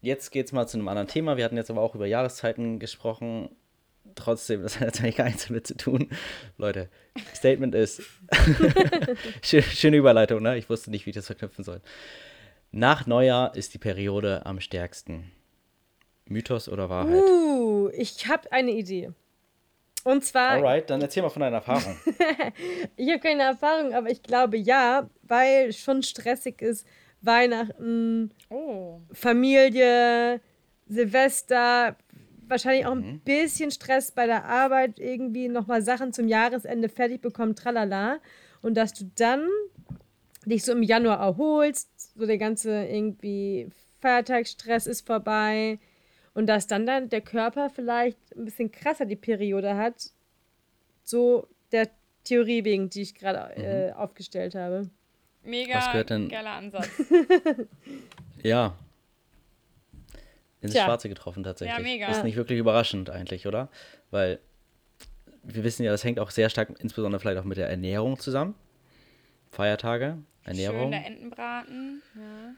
[0.03, 1.37] Jetzt geht's mal zu einem anderen Thema.
[1.37, 3.49] Wir hatten jetzt aber auch über Jahreszeiten gesprochen.
[4.15, 6.09] Trotzdem, das hat jetzt eigentlich gar nichts damit zu tun.
[6.57, 6.89] Leute,
[7.35, 8.03] Statement ist.
[9.43, 10.57] Schöne Überleitung, ne?
[10.59, 11.81] Ich wusste nicht, wie ich das verknüpfen soll.
[12.73, 15.31] Nach Neujahr ist die Periode am stärksten.
[16.27, 17.15] Mythos oder Wahrheit?
[17.15, 19.11] Uh, ich habe eine Idee.
[20.05, 20.51] Und zwar.
[20.51, 21.97] Alright, dann erzähl mal von deiner Erfahrung.
[22.97, 26.87] ich habe keine Erfahrung, aber ich glaube ja, weil schon stressig ist.
[27.23, 29.01] Weihnachten, oh.
[29.13, 30.41] Familie,
[30.89, 31.97] Silvester,
[32.51, 33.21] wahrscheinlich auch ein mhm.
[33.21, 38.19] bisschen Stress bei der Arbeit, irgendwie nochmal Sachen zum Jahresende fertig bekommen, tralala.
[38.63, 39.49] Und dass du dann
[40.45, 43.71] dich so im Januar erholst, so der ganze irgendwie
[44.01, 45.79] Feiertagsstress ist vorbei
[46.35, 50.11] und dass dann, dann der Körper vielleicht ein bisschen krasser die Periode hat.
[51.03, 51.89] So der
[52.25, 53.95] Theorie wegen, die ich gerade äh, mhm.
[53.95, 54.91] aufgestellt habe.
[55.43, 56.29] Mega Was gehört denn?
[56.29, 56.89] geiler Ansatz.
[58.43, 58.77] ja.
[60.61, 60.85] Ins Tja.
[60.85, 61.77] Schwarze getroffen tatsächlich.
[61.77, 62.09] Ja, mega.
[62.09, 63.69] Ist nicht wirklich überraschend eigentlich, oder?
[64.11, 64.41] Weil
[65.43, 68.55] wir wissen ja, das hängt auch sehr stark, insbesondere vielleicht auch mit der Ernährung zusammen.
[69.51, 70.81] Feiertage, Ernährung.
[70.83, 72.55] Schön der Entenbraten, ja.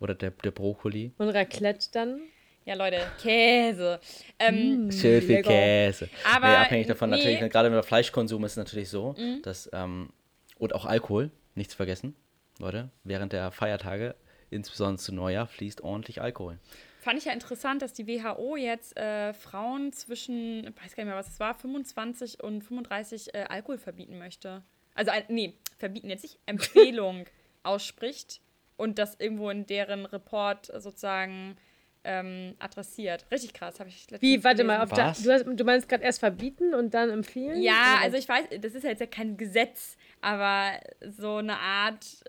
[0.00, 1.12] Oder der, der Brokkoli.
[1.18, 2.20] Und Raclette dann?
[2.64, 4.00] Ja, Leute, Käse.
[4.38, 5.42] Ähm, mm, Schön viel.
[5.42, 6.08] Käse.
[6.34, 7.16] Aber nee, abhängig davon nee.
[7.16, 9.42] natürlich, gerade wenn wir Fleischkonsum ist es natürlich so, mhm.
[9.42, 10.10] dass, ähm,
[10.58, 12.16] und auch Alkohol, nichts vergessen,
[12.58, 14.14] Leute, während der Feiertage,
[14.54, 16.58] insbesondere zu Neujahr, fließt ordentlich Alkohol.
[17.00, 21.10] Fand ich ja interessant, dass die WHO jetzt äh, Frauen zwischen, ich weiß gar nicht
[21.10, 24.62] mehr, was es war, 25 und 35 äh, Alkohol verbieten möchte.
[24.94, 27.26] Also, äh, nee, verbieten jetzt nicht, Empfehlung
[27.62, 28.40] ausspricht
[28.76, 31.56] und das irgendwo in deren Report sozusagen
[32.04, 33.26] ähm, adressiert.
[33.30, 36.74] Richtig krass, habe ich Wie, warte mal, der, du, hast, du, meinst gerade erst verbieten
[36.74, 37.60] und dann empfehlen?
[37.62, 42.24] Ja, also ich weiß, das ist ja jetzt ja kein Gesetz, aber so eine Art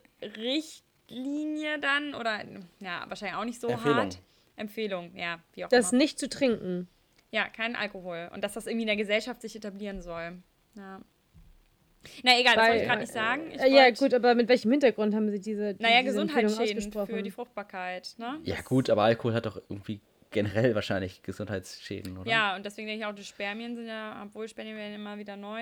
[1.10, 2.44] Richtlinie dann oder
[2.80, 3.98] ja, wahrscheinlich auch nicht so Empfehlung.
[3.98, 4.20] hart.
[4.58, 5.82] Empfehlung, ja, wie auch das immer.
[5.84, 6.88] Das nicht zu trinken.
[7.32, 10.38] Ja, kein Alkohol und dass das irgendwie in der Gesellschaft sich etablieren soll.
[10.76, 11.02] Ja.
[12.24, 13.52] Na egal, das wollte ich gerade nicht sagen.
[13.52, 15.76] Ich äh, ja, gut, aber mit welchem Hintergrund haben Sie diese.
[15.80, 18.16] Naja, Gesundheitsschäden für die Fruchtbarkeit.
[18.18, 18.40] Ne?
[18.44, 22.30] Ja, gut, aber Alkohol hat doch irgendwie generell wahrscheinlich Gesundheitsschäden, oder?
[22.30, 25.36] Ja, und deswegen denke ich auch, die Spermien sind ja, obwohl Spermien werden immer wieder
[25.36, 25.62] neu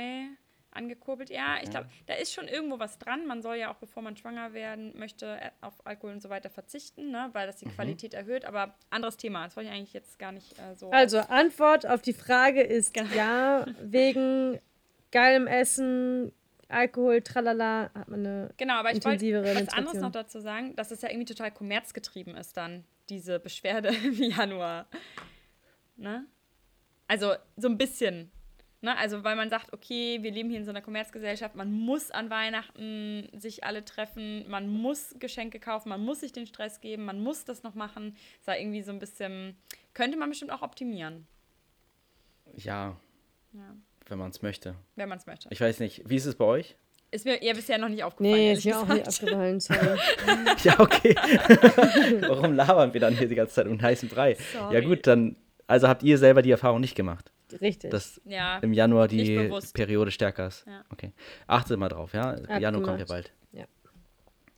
[0.75, 1.29] angekurbelt.
[1.29, 3.25] Ja, ich glaube, da ist schon irgendwo was dran.
[3.27, 6.49] Man soll ja auch, bevor man schwanger werden möchte, äh, auf Alkohol und so weiter
[6.49, 7.29] verzichten, ne?
[7.33, 7.75] weil das die mhm.
[7.75, 8.45] Qualität erhöht.
[8.45, 9.45] Aber anderes Thema.
[9.45, 10.91] Das wollte ich eigentlich jetzt gar nicht äh, so.
[10.91, 13.13] Also, Antwort auf die Frage ist genau.
[13.15, 14.59] ja, wegen
[15.11, 16.31] geilem Essen,
[16.67, 20.91] Alkohol, tralala, hat man eine Genau, aber ich wollte was anderes noch dazu sagen, dass
[20.91, 24.87] es ja irgendwie total kommerzgetrieben ist dann, diese Beschwerde im Januar.
[25.95, 26.25] Ne?
[27.07, 28.31] Also so ein bisschen.
[28.83, 28.97] Ne?
[28.97, 32.29] Also weil man sagt, okay, wir leben hier in so einer Kommerzgesellschaft, man muss an
[32.29, 37.23] Weihnachten sich alle treffen, man muss Geschenke kaufen, man muss sich den Stress geben, man
[37.23, 38.17] muss das noch machen.
[38.39, 39.55] Das war irgendwie so ein bisschen,
[39.93, 41.25] könnte man bestimmt auch optimieren.
[42.57, 42.97] Ja.
[43.53, 43.75] Ja.
[44.07, 44.75] Wenn man es möchte.
[44.97, 45.47] Wenn man es möchte.
[45.49, 46.75] Ich weiß nicht, wie ist es bei euch?
[47.09, 48.35] Ist mir ja bisher noch nicht aufgefallen.
[48.35, 49.97] Nee, ist mir auch nicht aufgefallen, sorry.
[50.63, 51.15] ja, okay.
[52.27, 54.35] Warum labern wir dann hier die ganze Zeit um heißen Brei?
[54.51, 54.75] Sorry.
[54.75, 57.31] Ja, gut, dann, also habt ihr selber die Erfahrung nicht gemacht.
[57.61, 57.91] Richtig.
[57.91, 60.65] Dass ja, im Januar die Periode stärker ist.
[60.65, 60.83] Ja.
[60.89, 61.11] Okay.
[61.47, 62.31] Achtet mal drauf, ja?
[62.31, 62.85] Ab Januar gemacht.
[62.85, 63.33] kommt ja bald.
[63.51, 63.65] Ja.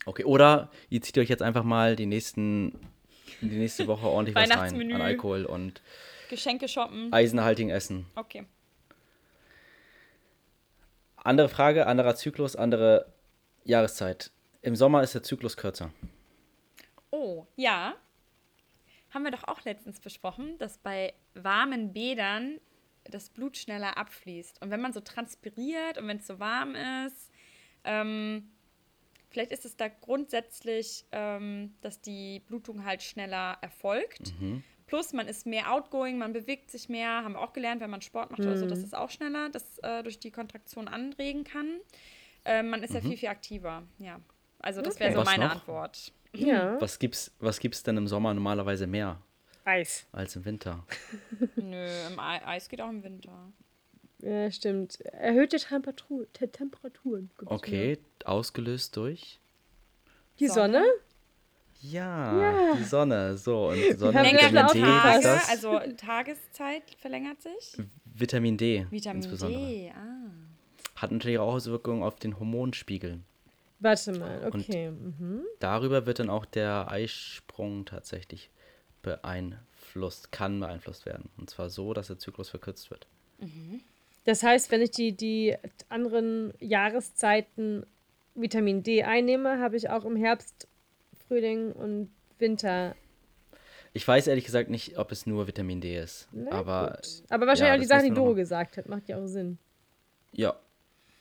[0.06, 2.80] Okay, oder ihr zieht euch jetzt einfach mal die nächsten,
[3.42, 5.82] die nächste Woche ordentlich was rein an Alkohol und
[6.30, 7.12] Geschenke shoppen.
[7.12, 8.06] Eisenhaltigen Essen.
[8.16, 8.46] Okay.
[11.18, 13.12] Andere Frage, anderer Zyklus, andere
[13.64, 14.32] Jahreszeit.
[14.62, 15.92] Im Sommer ist der Zyklus kürzer.
[17.10, 17.96] Oh, ja.
[19.10, 22.60] Haben wir doch auch letztens besprochen, dass bei warmen Bädern
[23.10, 24.62] das Blut schneller abfließt.
[24.62, 27.32] Und wenn man so transpiriert und wenn es so warm ist,
[27.84, 28.52] ähm,
[29.30, 34.40] vielleicht ist es da grundsätzlich, ähm, dass die Blutung halt schneller erfolgt.
[34.40, 34.64] Mhm.
[34.88, 38.02] Plus, man ist mehr outgoing, man bewegt sich mehr, haben wir auch gelernt, wenn man
[38.02, 38.48] Sport macht mhm.
[38.48, 41.80] oder so, dass es auch schneller das äh, durch die Kontraktion anregen kann.
[42.44, 42.96] Äh, man ist mhm.
[42.96, 43.84] ja viel, viel aktiver.
[43.98, 44.20] Ja.
[44.60, 45.20] Also, das wäre okay.
[45.20, 46.14] so meine Antwort.
[46.34, 46.80] Ja.
[46.80, 49.22] Was gibt's, was gibt's denn im Sommer normalerweise mehr?
[49.66, 50.06] Eis.
[50.12, 50.86] Als im Winter.
[51.56, 53.52] Nö, im Eis geht auch im Winter.
[54.20, 55.02] Ja, stimmt.
[55.02, 57.30] Erhöhte Temperatur, Temperaturen.
[57.46, 59.40] Okay, ausgelöst durch?
[60.40, 60.80] Die Sonne?
[60.80, 60.86] Sonne?
[61.82, 63.38] Ja, ja, die Sonne.
[63.38, 64.82] So, und Sonne, Vitamin D.
[64.82, 67.78] Tage, also Tageszeit verlängert sich?
[68.06, 68.88] Vitamin D.
[68.90, 69.68] Vitamin insbesondere.
[69.68, 70.32] D, ah.
[70.96, 73.20] Hat natürlich auch Auswirkungen auf den Hormonspiegel.
[73.80, 74.92] Warte mal, okay.
[74.92, 75.44] Mhm.
[75.60, 78.50] Darüber wird dann auch der Eisprung tatsächlich
[79.06, 81.30] beeinflusst, kann beeinflusst werden.
[81.38, 83.08] Und zwar so, dass der Zyklus verkürzt wird.
[83.38, 83.82] Mhm.
[84.26, 85.56] Das heißt, wenn ich die, die
[85.88, 87.86] anderen Jahreszeiten
[88.34, 90.68] Vitamin D einnehme, habe ich auch im Herbst,
[91.28, 92.96] Frühling und Winter.
[93.94, 96.28] Ich weiß ehrlich gesagt nicht, ob es nur Vitamin D ist.
[96.32, 97.00] Na, aber,
[97.30, 99.60] aber wahrscheinlich ja, auch die Sachen, die Doro gesagt hat, macht ja auch Sinn.
[100.32, 100.60] Ja,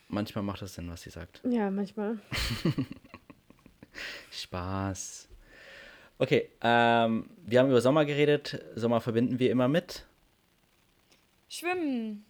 [0.08, 1.40] manchmal macht das Sinn, was sie sagt.
[1.48, 2.18] Ja, manchmal.
[4.30, 5.28] Spaß.
[6.18, 8.64] Okay, ähm, wir haben über Sommer geredet.
[8.76, 10.06] Sommer verbinden wir immer mit
[11.48, 12.24] Schwimmen.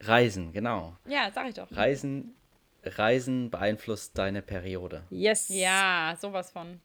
[0.00, 0.96] Reisen, genau.
[1.06, 1.70] Ja, sag ich doch.
[1.72, 2.34] Reisen,
[2.84, 5.04] Reisen beeinflusst deine Periode.
[5.10, 5.48] Yes.
[5.48, 6.80] Ja, sowas von.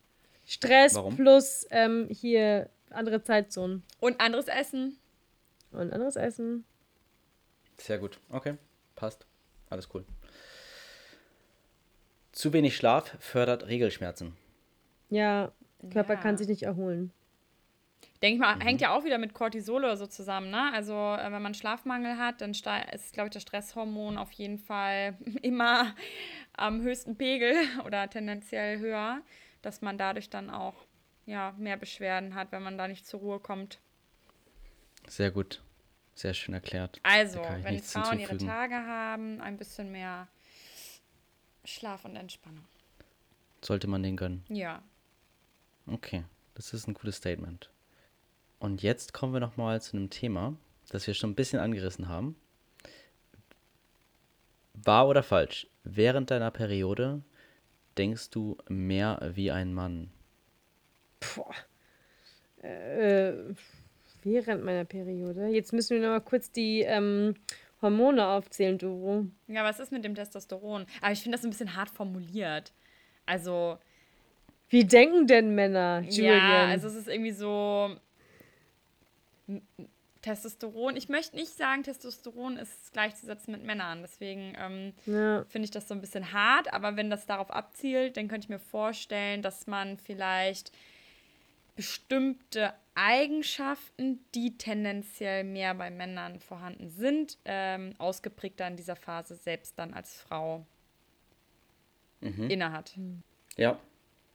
[0.45, 1.15] Stress Warum?
[1.15, 3.83] plus ähm, hier andere Zeitzonen.
[3.99, 4.97] Und anderes Essen.
[5.71, 6.65] Und anderes Essen.
[7.77, 8.19] Sehr gut.
[8.29, 8.57] Okay,
[8.95, 9.25] passt.
[9.69, 10.05] Alles cool.
[12.31, 14.35] Zu wenig Schlaf fördert Regelschmerzen.
[15.11, 15.51] Ja,
[15.91, 16.19] Körper ja.
[16.19, 17.11] kann sich nicht erholen.
[18.21, 18.61] Denke ich mal, mhm.
[18.61, 20.71] hängt ja auch wieder mit Cortisol oder so zusammen, ne?
[20.73, 25.17] Also, äh, wenn man Schlafmangel hat, dann ist, glaube ich, das Stresshormon auf jeden Fall
[25.41, 25.95] immer
[26.53, 27.55] am höchsten Pegel
[27.85, 29.21] oder tendenziell höher,
[29.61, 30.85] dass man dadurch dann auch
[31.25, 33.79] ja, mehr Beschwerden hat, wenn man da nicht zur Ruhe kommt.
[35.07, 35.61] Sehr gut.
[36.13, 36.99] Sehr schön erklärt.
[37.03, 40.27] Also, wenn Frauen ihre Tage haben, ein bisschen mehr
[41.63, 42.65] Schlaf und Entspannung.
[43.61, 44.43] Sollte man den gönnen?
[44.49, 44.83] Ja.
[45.91, 46.23] Okay,
[46.53, 47.69] das ist ein gutes Statement.
[48.59, 50.55] Und jetzt kommen wir nochmal zu einem Thema,
[50.89, 52.37] das wir schon ein bisschen angerissen haben.
[54.73, 55.67] Wahr oder falsch?
[55.83, 57.23] Während deiner Periode
[57.97, 60.11] denkst du mehr wie ein Mann?
[61.35, 61.53] Boah.
[62.63, 63.53] Äh,
[64.23, 65.47] während meiner Periode.
[65.47, 67.33] Jetzt müssen wir noch mal kurz die ähm,
[67.81, 69.25] Hormone aufzählen, Doro.
[69.47, 70.85] Ja, was ist mit dem Testosteron?
[71.01, 72.71] Aber ich finde das ein bisschen hart formuliert.
[73.25, 73.77] Also,
[74.71, 76.37] wie denken denn Männer, Julian?
[76.37, 77.93] Ja, also es ist irgendwie so
[80.21, 80.95] Testosteron.
[80.95, 84.01] Ich möchte nicht sagen, Testosteron ist gleichzusetzen mit Männern.
[84.01, 85.43] Deswegen ähm, ja.
[85.49, 86.73] finde ich das so ein bisschen hart.
[86.73, 90.71] Aber wenn das darauf abzielt, dann könnte ich mir vorstellen, dass man vielleicht
[91.75, 99.77] bestimmte Eigenschaften, die tendenziell mehr bei Männern vorhanden sind, ähm, ausgeprägter in dieser Phase selbst
[99.77, 100.65] dann als Frau
[102.21, 102.49] mhm.
[102.49, 102.93] innehat.
[103.57, 103.77] Ja,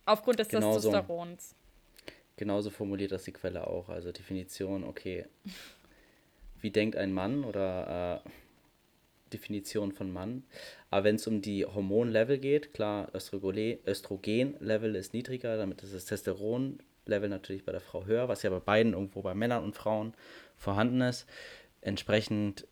[0.06, 1.54] Aufgrund des genauso, Testosterons.
[2.36, 3.88] Genauso formuliert das die Quelle auch.
[3.88, 5.26] Also Definition, okay.
[6.60, 8.28] Wie denkt ein Mann oder äh,
[9.32, 10.44] Definition von Mann.
[10.90, 17.28] Aber wenn es um die Hormonlevel geht, klar, Östrogenlevel ist niedriger, damit ist das Testosteronlevel
[17.28, 20.14] natürlich bei der Frau höher, was ja bei beiden irgendwo bei Männern und Frauen
[20.56, 21.26] vorhanden ist.
[21.80, 22.66] Entsprechend,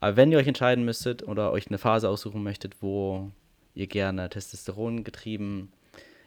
[0.00, 3.30] aber wenn ihr euch entscheiden müsstet oder euch eine Phase aussuchen möchtet, wo
[3.74, 5.72] ihr gerne Testosteron getrieben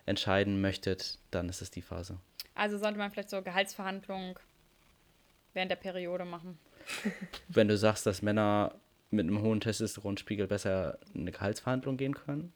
[0.06, 2.20] entscheiden möchtet, dann ist es die Phase.
[2.53, 4.36] Also sollte man vielleicht so Gehaltsverhandlungen
[5.53, 6.58] während der Periode machen.
[7.47, 8.76] Wenn du sagst, dass Männer
[9.10, 12.53] mit einem hohen Testosteronspiegel besser in eine Gehaltsverhandlung gehen können,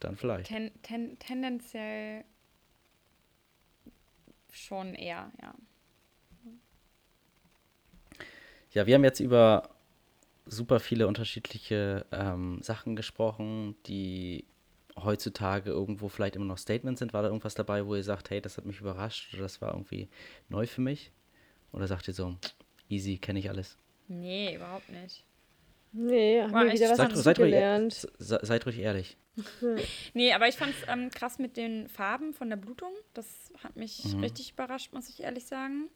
[0.00, 0.46] dann vielleicht.
[0.46, 2.24] Ten, ten, tendenziell
[4.50, 5.54] schon eher, ja.
[8.72, 9.70] Ja, wir haben jetzt über
[10.46, 14.44] super viele unterschiedliche ähm, Sachen gesprochen, die
[14.96, 17.12] heutzutage irgendwo vielleicht immer noch Statements sind?
[17.12, 19.72] War da irgendwas dabei, wo ihr sagt, hey, das hat mich überrascht oder das war
[19.72, 20.08] irgendwie
[20.48, 21.12] neu für mich?
[21.72, 22.36] Oder sagt ihr so,
[22.88, 23.76] easy, kenne ich alles?
[24.08, 25.24] Nee, überhaupt nicht.
[25.92, 28.08] Nee, haben wir wieder was seid, seid gelernt.
[28.18, 29.16] Ruhig, seid ruhig ehrlich.
[30.14, 32.92] nee, aber ich fand es ähm, krass mit den Farben von der Blutung.
[33.14, 34.20] Das hat mich mhm.
[34.20, 35.88] richtig überrascht, muss ich ehrlich sagen.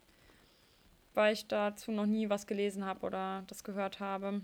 [1.15, 4.41] Weil ich dazu noch nie was gelesen habe oder das gehört habe.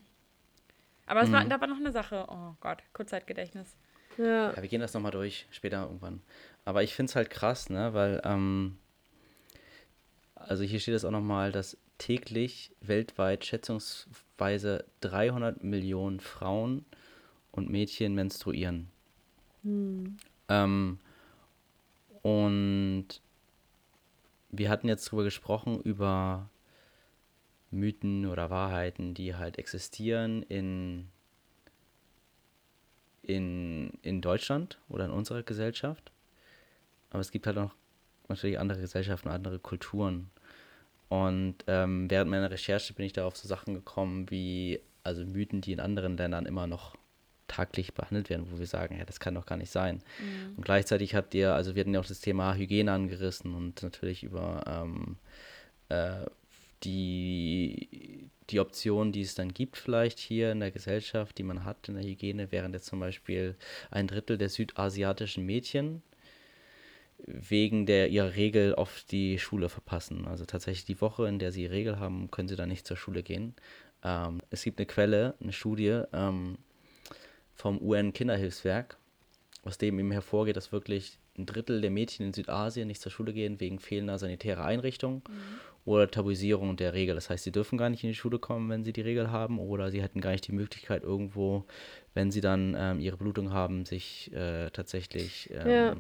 [1.07, 1.33] Aber mhm.
[1.33, 2.27] war, da war noch eine Sache.
[2.29, 3.77] Oh Gott, Kurzzeitgedächtnis.
[4.19, 4.53] Ja.
[4.53, 6.21] ja wir gehen das nochmal durch, später irgendwann.
[6.65, 8.79] Aber ich finde es halt krass, ne, weil, ähm,
[10.35, 16.85] also hier steht es auch nochmal, dass täglich weltweit schätzungsweise 300 Millionen Frauen
[17.53, 18.89] und Mädchen menstruieren.
[19.63, 20.17] Hm.
[20.49, 20.99] Ähm,
[22.23, 23.07] und
[24.51, 26.49] wir hatten jetzt darüber gesprochen, über
[27.71, 31.09] Mythen oder Wahrheiten, die halt existieren in,
[33.35, 36.11] in, in Deutschland oder in unserer Gesellschaft.
[37.11, 37.73] Aber es gibt halt auch
[38.29, 40.31] natürlich andere Gesellschaften, andere Kulturen.
[41.09, 45.61] Und ähm, während meiner Recherche bin ich da auf so Sachen gekommen wie, also Mythen,
[45.61, 46.95] die in anderen Ländern immer noch
[47.49, 50.03] taglich behandelt werden, wo wir sagen, ja, das kann doch gar nicht sein.
[50.21, 50.57] Mhm.
[50.57, 54.23] Und gleichzeitig habt ihr, also wir hatten ja auch das Thema Hygiene angerissen und natürlich
[54.23, 55.17] über ähm,
[55.89, 56.27] äh,
[56.83, 61.89] die, die Optionen, die es dann gibt, vielleicht hier in der Gesellschaft, die man hat
[61.89, 63.57] in der Hygiene, während jetzt zum Beispiel
[63.91, 66.03] ein Drittel der südasiatischen Mädchen
[67.27, 70.27] wegen der ihrer Regel oft die Schule verpassen.
[70.27, 73.23] Also tatsächlich die Woche, in der sie Regel haben, können sie dann nicht zur Schule
[73.23, 73.55] gehen.
[74.03, 76.57] Ähm, es gibt eine Quelle, eine Studie, ähm,
[77.55, 78.97] vom UN-Kinderhilfswerk,
[79.65, 83.33] aus dem eben hervorgeht, dass wirklich ein Drittel der Mädchen in Südasien nicht zur Schule
[83.33, 85.61] gehen wegen fehlender sanitärer Einrichtungen mhm.
[85.85, 87.15] Oder Tabuisierung der Regel.
[87.15, 89.59] Das heißt, sie dürfen gar nicht in die Schule kommen, wenn sie die Regel haben
[89.59, 91.65] oder sie hätten gar nicht die Möglichkeit irgendwo,
[92.15, 95.97] wenn sie dann ähm, ihre Blutung haben, sich äh, tatsächlich ähm, ja,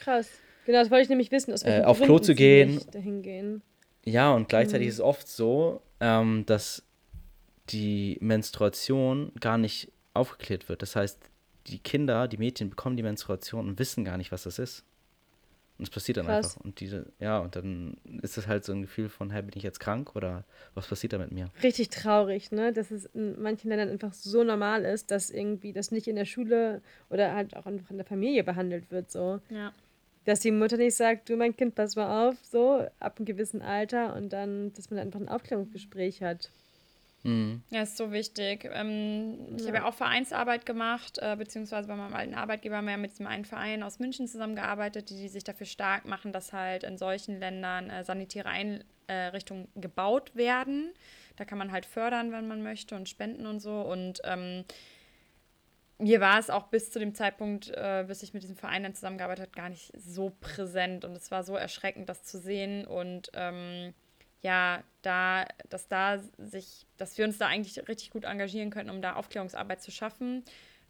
[0.00, 0.30] krass.
[0.66, 2.80] Genau, das wollte ich nämlich wissen, aus äh, auf Klo zu gehen.
[3.22, 3.62] gehen.
[4.04, 4.90] Ja, und gleichzeitig mhm.
[4.90, 6.82] ist es oft so, ähm, dass
[7.70, 10.82] die Menstruation gar nicht aufgeklärt wird.
[10.82, 11.18] Das heißt,
[11.66, 14.84] die Kinder, die Mädchen bekommen die Menstruation und wissen gar nicht, was das ist.
[15.80, 16.44] Und es passiert dann Krass.
[16.44, 16.60] einfach.
[16.62, 19.62] Und diese, ja, und dann ist es halt so ein Gefühl von, hey, bin ich
[19.62, 21.48] jetzt krank oder was passiert da mit mir?
[21.62, 22.70] Richtig traurig, ne?
[22.74, 26.26] Dass es in manchen Ländern einfach so normal ist, dass irgendwie das nicht in der
[26.26, 29.40] Schule oder halt auch einfach in der Familie behandelt wird, so.
[29.48, 29.72] Ja.
[30.26, 33.62] Dass die Mutter nicht sagt, du mein Kind, pass mal auf, so, ab einem gewissen
[33.62, 36.50] Alter und dann, dass man einfach ein Aufklärungsgespräch hat.
[37.22, 37.62] Mhm.
[37.70, 38.68] Ja, ist so wichtig.
[38.72, 42.92] Ähm, ich habe ja auch Vereinsarbeit gemacht, äh, beziehungsweise bei meinem alten Arbeitgeber haben wir
[42.92, 46.52] ja mit diesem einen Verein aus München zusammengearbeitet, die, die sich dafür stark machen, dass
[46.52, 50.92] halt in solchen Ländern äh, sanitäre Einrichtungen gebaut werden.
[51.36, 53.80] Da kann man halt fördern, wenn man möchte und spenden und so.
[53.82, 54.64] Und ähm,
[55.98, 58.94] mir war es auch bis zu dem Zeitpunkt, äh, bis ich mit diesem Verein dann
[58.94, 61.04] zusammengearbeitet habe, gar nicht so präsent.
[61.04, 62.86] Und es war so erschreckend, das zu sehen.
[62.86, 63.92] Und ähm,
[64.42, 69.02] ja, da, dass da sich, dass wir uns da eigentlich richtig gut engagieren könnten, um
[69.02, 70.44] da Aufklärungsarbeit zu schaffen.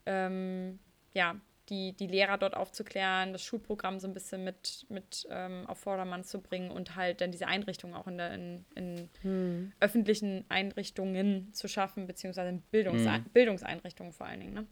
[0.07, 0.79] Ähm,
[1.13, 1.37] ja,
[1.71, 6.25] die, die Lehrer dort aufzuklären, das Schulprogramm so ein bisschen mit, mit ähm, auf Vordermann
[6.25, 9.73] zu bringen und halt dann diese Einrichtungen auch in, der, in, in hm.
[9.79, 13.25] öffentlichen Einrichtungen zu schaffen, beziehungsweise in Bildungs hm.
[13.33, 14.55] Bildungseinrichtungen vor allen Dingen.
[14.55, 14.67] Ne?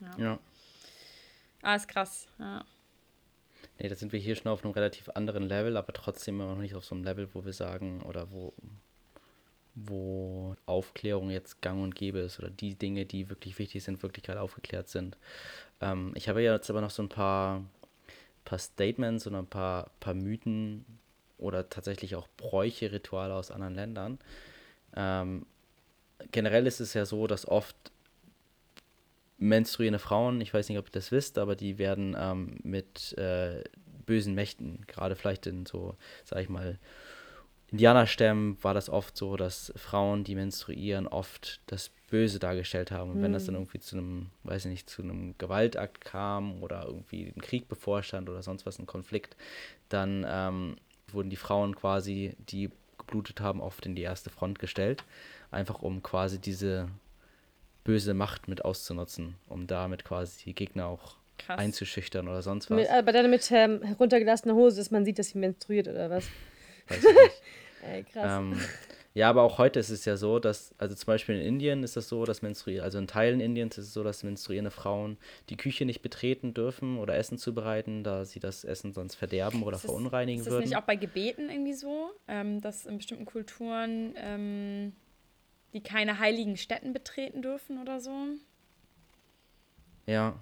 [0.00, 0.24] Ja.
[0.24, 0.38] ja.
[1.62, 2.64] Ah, ist krass, ja.
[3.82, 6.60] Nee, da sind wir hier schon auf einem relativ anderen Level, aber trotzdem immer noch
[6.60, 8.52] nicht auf so einem Level, wo wir sagen, oder wo,
[9.74, 14.22] wo Aufklärung jetzt gang und gäbe ist oder die Dinge, die wirklich wichtig sind, wirklich
[14.22, 15.16] gerade aufgeklärt sind.
[15.80, 17.64] Ähm, ich habe ja jetzt aber noch so ein paar,
[18.44, 20.84] paar Statements und ein paar, paar Mythen
[21.38, 24.20] oder tatsächlich auch Bräuche, Rituale aus anderen Ländern.
[24.94, 25.44] Ähm,
[26.30, 27.74] generell ist es ja so, dass oft
[29.42, 33.62] menstruierende Frauen, ich weiß nicht, ob ihr das wisst, aber die werden ähm, mit äh,
[34.06, 36.78] bösen Mächten, gerade vielleicht in so, sag ich mal,
[37.72, 43.10] Indianerstämmen war das oft so, dass Frauen, die menstruieren, oft das Böse dargestellt haben.
[43.10, 43.22] Und mhm.
[43.22, 43.62] wenn das dann hm.
[43.62, 48.28] irgendwie zu einem, weiß ich nicht, zu einem Gewaltakt kam oder irgendwie ein Krieg bevorstand
[48.28, 49.36] oder sonst was, ein Konflikt,
[49.88, 50.76] dann ähm,
[51.10, 55.02] wurden die Frauen quasi, die geblutet haben, oft in die erste Front gestellt.
[55.50, 56.88] Einfach um quasi diese
[57.84, 61.58] böse Macht mit auszunutzen, um damit quasi die Gegner auch Krass.
[61.58, 62.76] einzuschüchtern oder sonst was.
[62.76, 66.24] Mit, aber dann mit ähm, heruntergelassener Hose, dass man sieht, dass sie menstruiert oder was?
[66.88, 67.42] Weiß ich nicht.
[67.82, 68.38] Ey, krass.
[68.38, 68.60] Ähm,
[69.14, 71.96] ja, aber auch heute ist es ja so, dass, also zum Beispiel in Indien ist
[71.96, 75.18] es so, dass menstruiert, also in Teilen Indiens ist es so, dass menstruierende Frauen
[75.50, 79.76] die Küche nicht betreten dürfen oder Essen zubereiten, da sie das Essen sonst verderben oder
[79.76, 80.54] ist verunreinigen würden.
[80.54, 84.92] Ist das nicht auch bei Gebeten irgendwie so, ähm, dass in bestimmten Kulturen ähm,
[85.72, 88.12] die keine heiligen Städten betreten dürfen oder so.
[90.06, 90.38] Ja.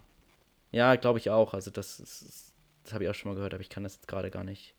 [0.72, 1.55] Ja, glaube ich auch.
[1.55, 2.53] Also das,
[2.85, 4.74] das habe ich auch schon mal gehört, aber ich kann das jetzt gerade gar nicht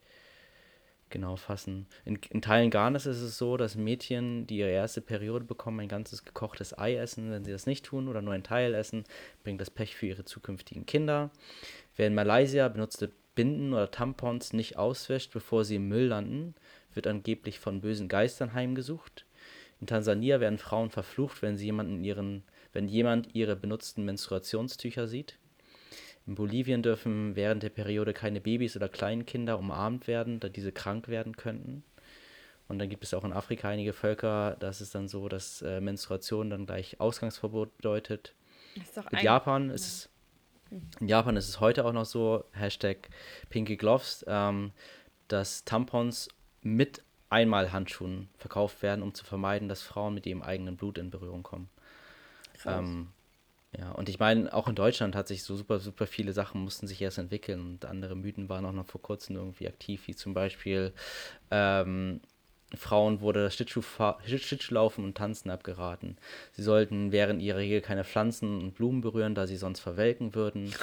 [1.09, 1.85] genau fassen.
[2.05, 5.89] In, in Teilen Ghanas ist es so, dass Mädchen, die ihre erste Periode bekommen, ein
[5.89, 7.31] ganzes gekochtes Ei essen.
[7.31, 9.03] Wenn sie das nicht tun oder nur ein Teil essen,
[9.43, 11.29] bringt das Pech für ihre zukünftigen Kinder.
[11.97, 16.55] Wer in Malaysia benutzte Binden oder Tampons nicht auswäscht, bevor sie im Müll landen,
[16.93, 19.25] wird angeblich von bösen Geistern heimgesucht.
[19.81, 25.39] In Tansania werden Frauen verflucht, wenn sie jemanden ihren, wenn jemand ihre benutzten Menstruationstücher sieht.
[26.27, 31.07] In Bolivien dürfen während der Periode keine Babys oder Kleinkinder umarmt werden, da diese krank
[31.07, 31.83] werden könnten.
[32.67, 35.63] Und dann gibt es auch in Afrika einige Völker, da ist es dann so, dass
[35.63, 38.35] äh, Menstruation dann gleich Ausgangsverbot bedeutet.
[39.11, 40.09] in Japan ist es
[41.01, 43.09] in Japan ist es heute auch noch so, Hashtag
[43.49, 44.71] Pinky Gloves, ähm,
[45.27, 46.29] dass Tampons
[46.61, 51.43] mit Einmalhandschuhen verkauft werden, um zu vermeiden, dass Frauen mit ihrem eigenen Blut in Berührung
[51.43, 51.69] kommen.
[52.65, 53.07] Ähm,
[53.77, 56.87] ja, und ich meine, auch in Deutschland hat sich so super, super viele Sachen mussten
[56.87, 60.33] sich erst entwickeln und andere Mythen waren auch noch vor kurzem irgendwie aktiv, wie zum
[60.33, 60.93] Beispiel
[61.51, 62.19] ähm,
[62.75, 66.17] Frauen wurde das Schlittschuhlaufen und Tanzen abgeraten.
[66.53, 70.73] Sie sollten während ihrer Regel keine Pflanzen und Blumen berühren, da sie sonst verwelken würden.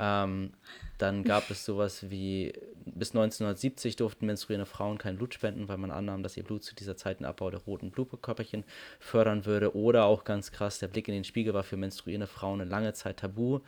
[0.00, 0.52] Ähm,
[0.96, 2.52] dann gab es sowas wie,
[2.86, 6.74] bis 1970 durften menstruierende Frauen kein Blut spenden, weil man annahm, dass ihr Blut zu
[6.74, 8.64] dieser Zeit den Abbau der roten Blutkörperchen
[8.98, 9.76] fördern würde.
[9.76, 12.94] Oder auch ganz krass, der Blick in den Spiegel war für menstruierende Frauen eine lange
[12.94, 13.60] Zeit tabu.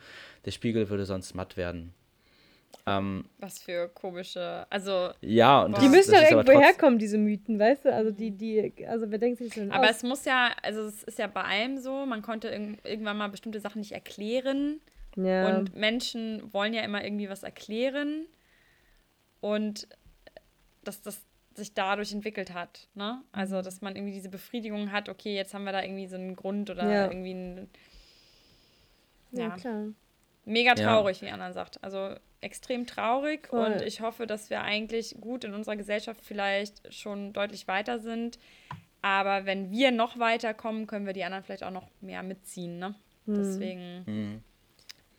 [0.45, 1.93] Der Spiegel würde sonst matt werden.
[2.85, 5.11] Ähm, Was für komische, also.
[5.21, 7.93] Ja, und das, Die müssen doch irgendwo herkommen, diese Mythen, weißt du?
[7.93, 9.97] Also, die, die, also wer denkt sich so Aber aus?
[9.97, 13.59] es muss ja, also es ist ja bei allem so, man konnte irgendwann mal bestimmte
[13.59, 14.81] Sachen nicht erklären.
[15.15, 15.55] Ja.
[15.55, 18.25] Und Menschen wollen ja immer irgendwie was erklären.
[19.41, 19.87] Und
[20.83, 21.21] dass das
[21.55, 22.87] sich dadurch entwickelt hat.
[22.95, 23.21] Ne?
[23.31, 26.35] Also, dass man irgendwie diese Befriedigung hat, okay, jetzt haben wir da irgendwie so einen
[26.35, 27.07] Grund oder ja.
[27.07, 27.69] irgendwie einen.
[29.31, 29.85] Ja, ja klar.
[30.45, 31.27] Mega traurig, ja.
[31.27, 31.83] wie Anna sagt.
[31.83, 33.65] Also extrem traurig Voll.
[33.65, 38.37] und ich hoffe, dass wir eigentlich gut in unserer Gesellschaft vielleicht schon deutlich weiter sind.
[39.01, 42.79] Aber wenn wir noch weiterkommen, können wir die anderen vielleicht auch noch mehr mitziehen.
[42.79, 42.95] Ne?
[43.25, 43.35] Hm.
[43.35, 44.03] Deswegen.
[44.05, 44.43] Hm.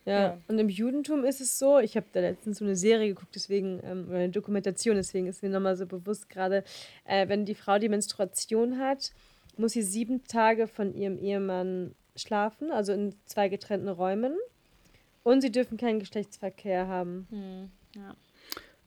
[0.05, 0.19] Ja.
[0.19, 0.37] ja.
[0.47, 3.79] und im Judentum ist es so, ich habe da letztens so eine Serie geguckt, deswegen,
[3.83, 6.63] ähm, oder eine Dokumentation, deswegen ist mir nochmal so bewusst gerade,
[7.05, 9.11] äh, wenn die Frau die Menstruation hat,
[9.57, 14.35] muss sie sieben Tage von ihrem Ehemann schlafen, also in zwei getrennten Räumen.
[15.23, 17.27] Und sie dürfen keinen Geschlechtsverkehr haben.
[17.31, 18.15] Hm, ja.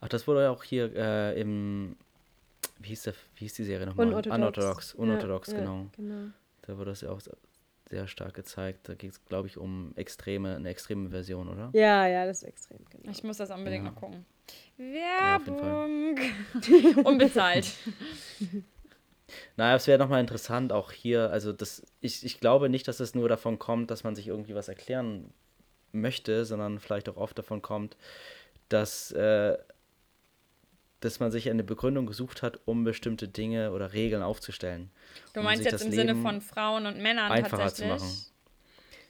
[0.00, 1.96] Ach, das wurde auch hier äh, im,
[2.78, 4.06] wie hieß, der, wie hieß die Serie nochmal?
[4.06, 4.94] Unorthodox.
[4.94, 5.76] Unorthodox, Unorthodox ja, genau.
[5.78, 6.30] Ja, genau.
[6.62, 7.20] Da wurde das ja auch
[7.89, 8.89] sehr stark gezeigt.
[8.89, 11.70] Da geht es, glaube ich, um extreme, eine extreme Version, oder?
[11.72, 13.11] Ja, ja, das ist extrem, genau.
[13.11, 13.91] Ich muss das unbedingt ja.
[13.91, 14.26] noch gucken.
[14.76, 16.18] Werbung!
[17.05, 17.66] Unbezahlt.
[19.57, 23.14] Naja, es wäre nochmal interessant, auch hier, also das, ich, ich glaube nicht, dass es
[23.14, 25.32] nur davon kommt, dass man sich irgendwie was erklären
[25.93, 27.97] möchte, sondern vielleicht auch oft davon kommt,
[28.68, 29.59] dass, äh,
[31.01, 34.90] dass man sich eine Begründung gesucht hat, um bestimmte Dinge oder Regeln aufzustellen.
[35.32, 38.09] Du meinst um jetzt im Leben Sinne von Frauen und Männern einfacher zu machen.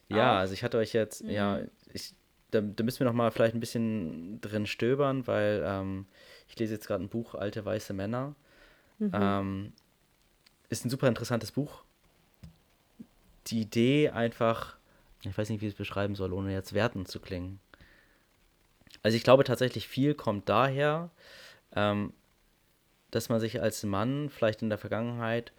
[0.08, 0.38] Ja, oh.
[0.38, 1.30] also ich hatte euch jetzt, mhm.
[1.30, 1.60] ja,
[1.92, 2.14] ich,
[2.50, 6.06] da, da, müssen wir noch mal vielleicht ein bisschen drin stöbern, weil ähm,
[6.48, 8.34] ich lese jetzt gerade ein Buch, Alte Weiße Männer.
[8.98, 9.10] Mhm.
[9.12, 9.72] Ähm,
[10.70, 11.82] ist ein super interessantes Buch.
[13.46, 14.78] Die Idee einfach
[15.22, 17.60] ich weiß nicht, wie ich es beschreiben soll, ohne jetzt wertend zu klingen.
[19.02, 21.10] Also ich glaube tatsächlich, viel kommt daher,
[21.74, 22.12] ähm,
[23.10, 25.52] dass man sich als Mann vielleicht in der Vergangenheit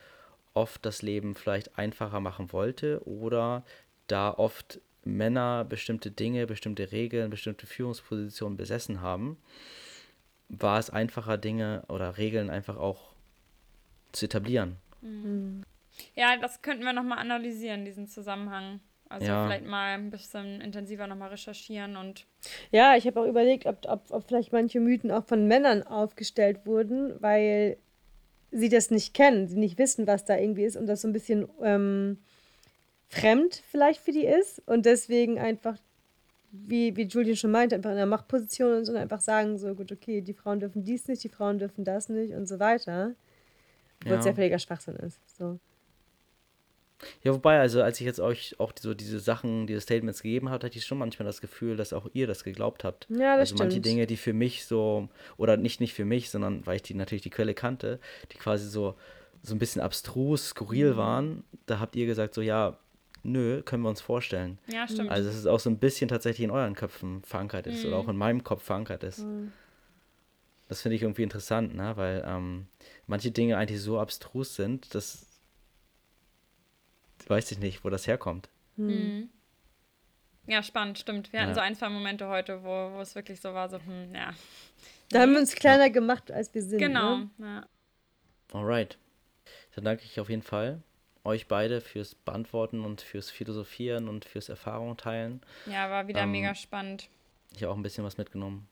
[0.53, 3.64] oft das Leben vielleicht einfacher machen wollte oder
[4.07, 9.38] da oft Männer bestimmte Dinge, bestimmte Regeln, bestimmte Führungspositionen besessen haben,
[10.49, 13.14] war es einfacher, Dinge oder Regeln einfach auch
[14.12, 14.78] zu etablieren.
[15.01, 15.64] Mhm.
[16.16, 18.80] Ja, das könnten wir nochmal analysieren, diesen Zusammenhang.
[19.10, 19.45] Also ja.
[19.45, 22.28] vielleicht mal ein bisschen intensiver nochmal recherchieren und.
[22.72, 26.66] Ja, ich habe auch überlegt, ob, ob, ob vielleicht manche Mythen auch von Männern aufgestellt
[26.66, 27.78] wurden, weil
[28.51, 31.14] sie das nicht kennen, sie nicht wissen, was da irgendwie ist und das so ein
[31.14, 32.18] bisschen ähm,
[33.07, 35.78] fremd vielleicht für die ist und deswegen einfach,
[36.51, 39.74] wie, wie Julian schon meinte, einfach in der Machtposition und so und einfach sagen, so
[39.74, 43.16] gut, okay, die Frauen dürfen dies nicht, die Frauen dürfen das nicht und so weiter.
[44.01, 44.20] Obwohl ja.
[44.20, 45.20] es ja völliger Schwachsinn ist.
[45.38, 45.60] So.
[47.23, 50.65] Ja, wobei, also als ich jetzt euch auch so diese Sachen, diese Statements gegeben habe,
[50.65, 53.07] hatte ich schon manchmal das Gefühl, dass auch ihr das geglaubt habt.
[53.09, 53.59] Ja, das also stimmt.
[53.59, 56.93] manche Dinge, die für mich so, oder nicht nicht für mich, sondern weil ich die
[56.93, 57.99] natürlich die Quelle kannte,
[58.31, 58.95] die quasi so,
[59.43, 60.97] so ein bisschen abstrus, skurril mhm.
[60.97, 62.77] waren, da habt ihr gesagt, so ja,
[63.23, 64.57] nö, können wir uns vorstellen.
[64.67, 65.09] Ja, stimmt.
[65.09, 67.89] Also dass es auch so ein bisschen tatsächlich in euren Köpfen verankert ist mhm.
[67.89, 69.19] oder auch in meinem Kopf verankert ist.
[69.19, 69.51] Mhm.
[70.67, 71.93] Das finde ich irgendwie interessant, ne?
[71.95, 72.67] weil ähm,
[73.07, 75.28] manche Dinge eigentlich so abstrus sind, dass
[77.30, 78.49] weiß ich nicht, wo das herkommt.
[78.75, 79.30] Mhm.
[80.47, 81.32] Ja, spannend, stimmt.
[81.32, 81.55] Wir hatten ja.
[81.55, 84.34] so ein, zwei Momente heute, wo, wo es wirklich so war, so, hm, ja.
[85.09, 85.89] Da haben wir uns kleiner ja.
[85.89, 86.80] gemacht, als wir sind.
[86.80, 87.30] Genau, ne?
[87.39, 87.67] ja.
[88.51, 88.97] Alright.
[89.75, 90.82] Dann danke ich auf jeden Fall
[91.23, 95.41] euch beide fürs Beantworten und fürs Philosophieren und fürs Erfahrung teilen.
[95.67, 97.09] Ja, war wieder ähm, mega spannend.
[97.55, 98.67] Ich habe auch ein bisschen was mitgenommen.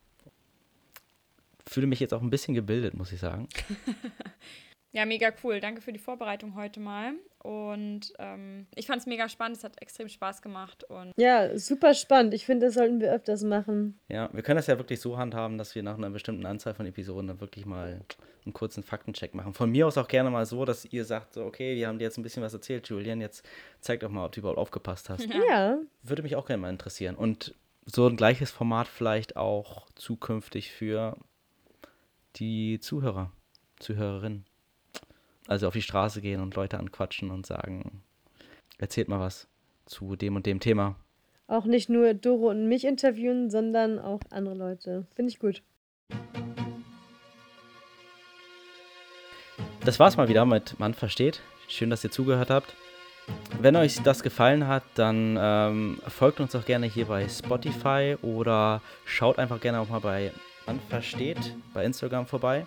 [1.68, 3.50] Fühle mich jetzt auch ein bisschen gebildet, muss ich sagen.
[4.92, 5.60] Ja, mega cool.
[5.60, 7.14] Danke für die Vorbereitung heute mal.
[7.40, 9.58] Und ähm, ich fand es mega spannend.
[9.58, 10.84] Es hat extrem Spaß gemacht.
[10.86, 12.34] Und ja, super spannend.
[12.34, 14.00] Ich finde, das sollten wir öfters machen.
[14.10, 16.86] Ja, wir können das ja wirklich so handhaben, dass wir nach einer bestimmten Anzahl von
[16.86, 18.02] Episoden dann wirklich mal
[18.44, 19.54] einen kurzen Faktencheck machen.
[19.54, 22.06] Von mir aus auch gerne mal so, dass ihr sagt, so, okay, wir haben dir
[22.06, 23.22] jetzt ein bisschen was erzählt, Julian.
[23.22, 23.48] Jetzt
[23.82, 25.26] zeig doch mal, ob du überhaupt aufgepasst hast.
[25.26, 25.78] Ja.
[26.02, 27.16] Würde mich auch gerne mal interessieren.
[27.16, 27.54] Und
[27.86, 31.18] so ein gleiches Format vielleicht auch zukünftig für
[32.36, 33.32] die Zuhörer,
[33.80, 34.47] Zuhörerinnen.
[35.48, 38.04] Also auf die Straße gehen und Leute anquatschen und sagen,
[38.78, 39.48] erzählt mal was
[39.86, 40.96] zu dem und dem Thema.
[41.48, 45.08] Auch nicht nur Doro und mich interviewen, sondern auch andere Leute.
[45.16, 45.64] Finde ich gut.
[49.86, 51.42] Das war's mal wieder mit Man versteht.
[51.70, 52.76] Schön, dass ihr zugehört habt.
[53.62, 58.82] Wenn euch das gefallen hat, dann ähm, folgt uns auch gerne hier bei Spotify oder
[59.06, 60.34] schaut einfach gerne auch mal bei
[60.66, 62.66] Man versteht bei Instagram vorbei.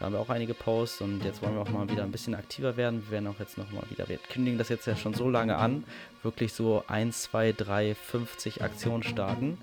[0.00, 2.34] Da haben wir auch einige Posts und jetzt wollen wir auch mal wieder ein bisschen
[2.34, 3.04] aktiver werden.
[3.04, 5.84] Wir werden auch jetzt nochmal wieder, wir kündigen das jetzt ja schon so lange an,
[6.22, 9.58] wirklich so 1, 2, 3, 50 Aktionen starten.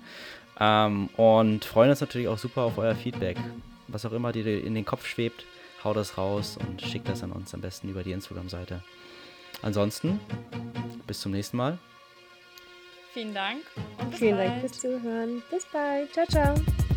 [0.60, 3.36] Ähm, und freuen uns natürlich auch super auf euer Feedback.
[3.88, 5.44] Was auch immer dir in den Kopf schwebt,
[5.82, 8.84] hau das raus und schickt das an uns am besten über die Instagram-Seite.
[9.62, 10.20] Ansonsten,
[11.08, 11.78] bis zum nächsten Mal.
[13.12, 13.62] Vielen Dank.
[13.98, 14.50] Und Vielen bald.
[14.50, 15.42] Dank fürs Zuhören.
[15.50, 16.12] Bis bald.
[16.12, 16.87] Ciao, ciao.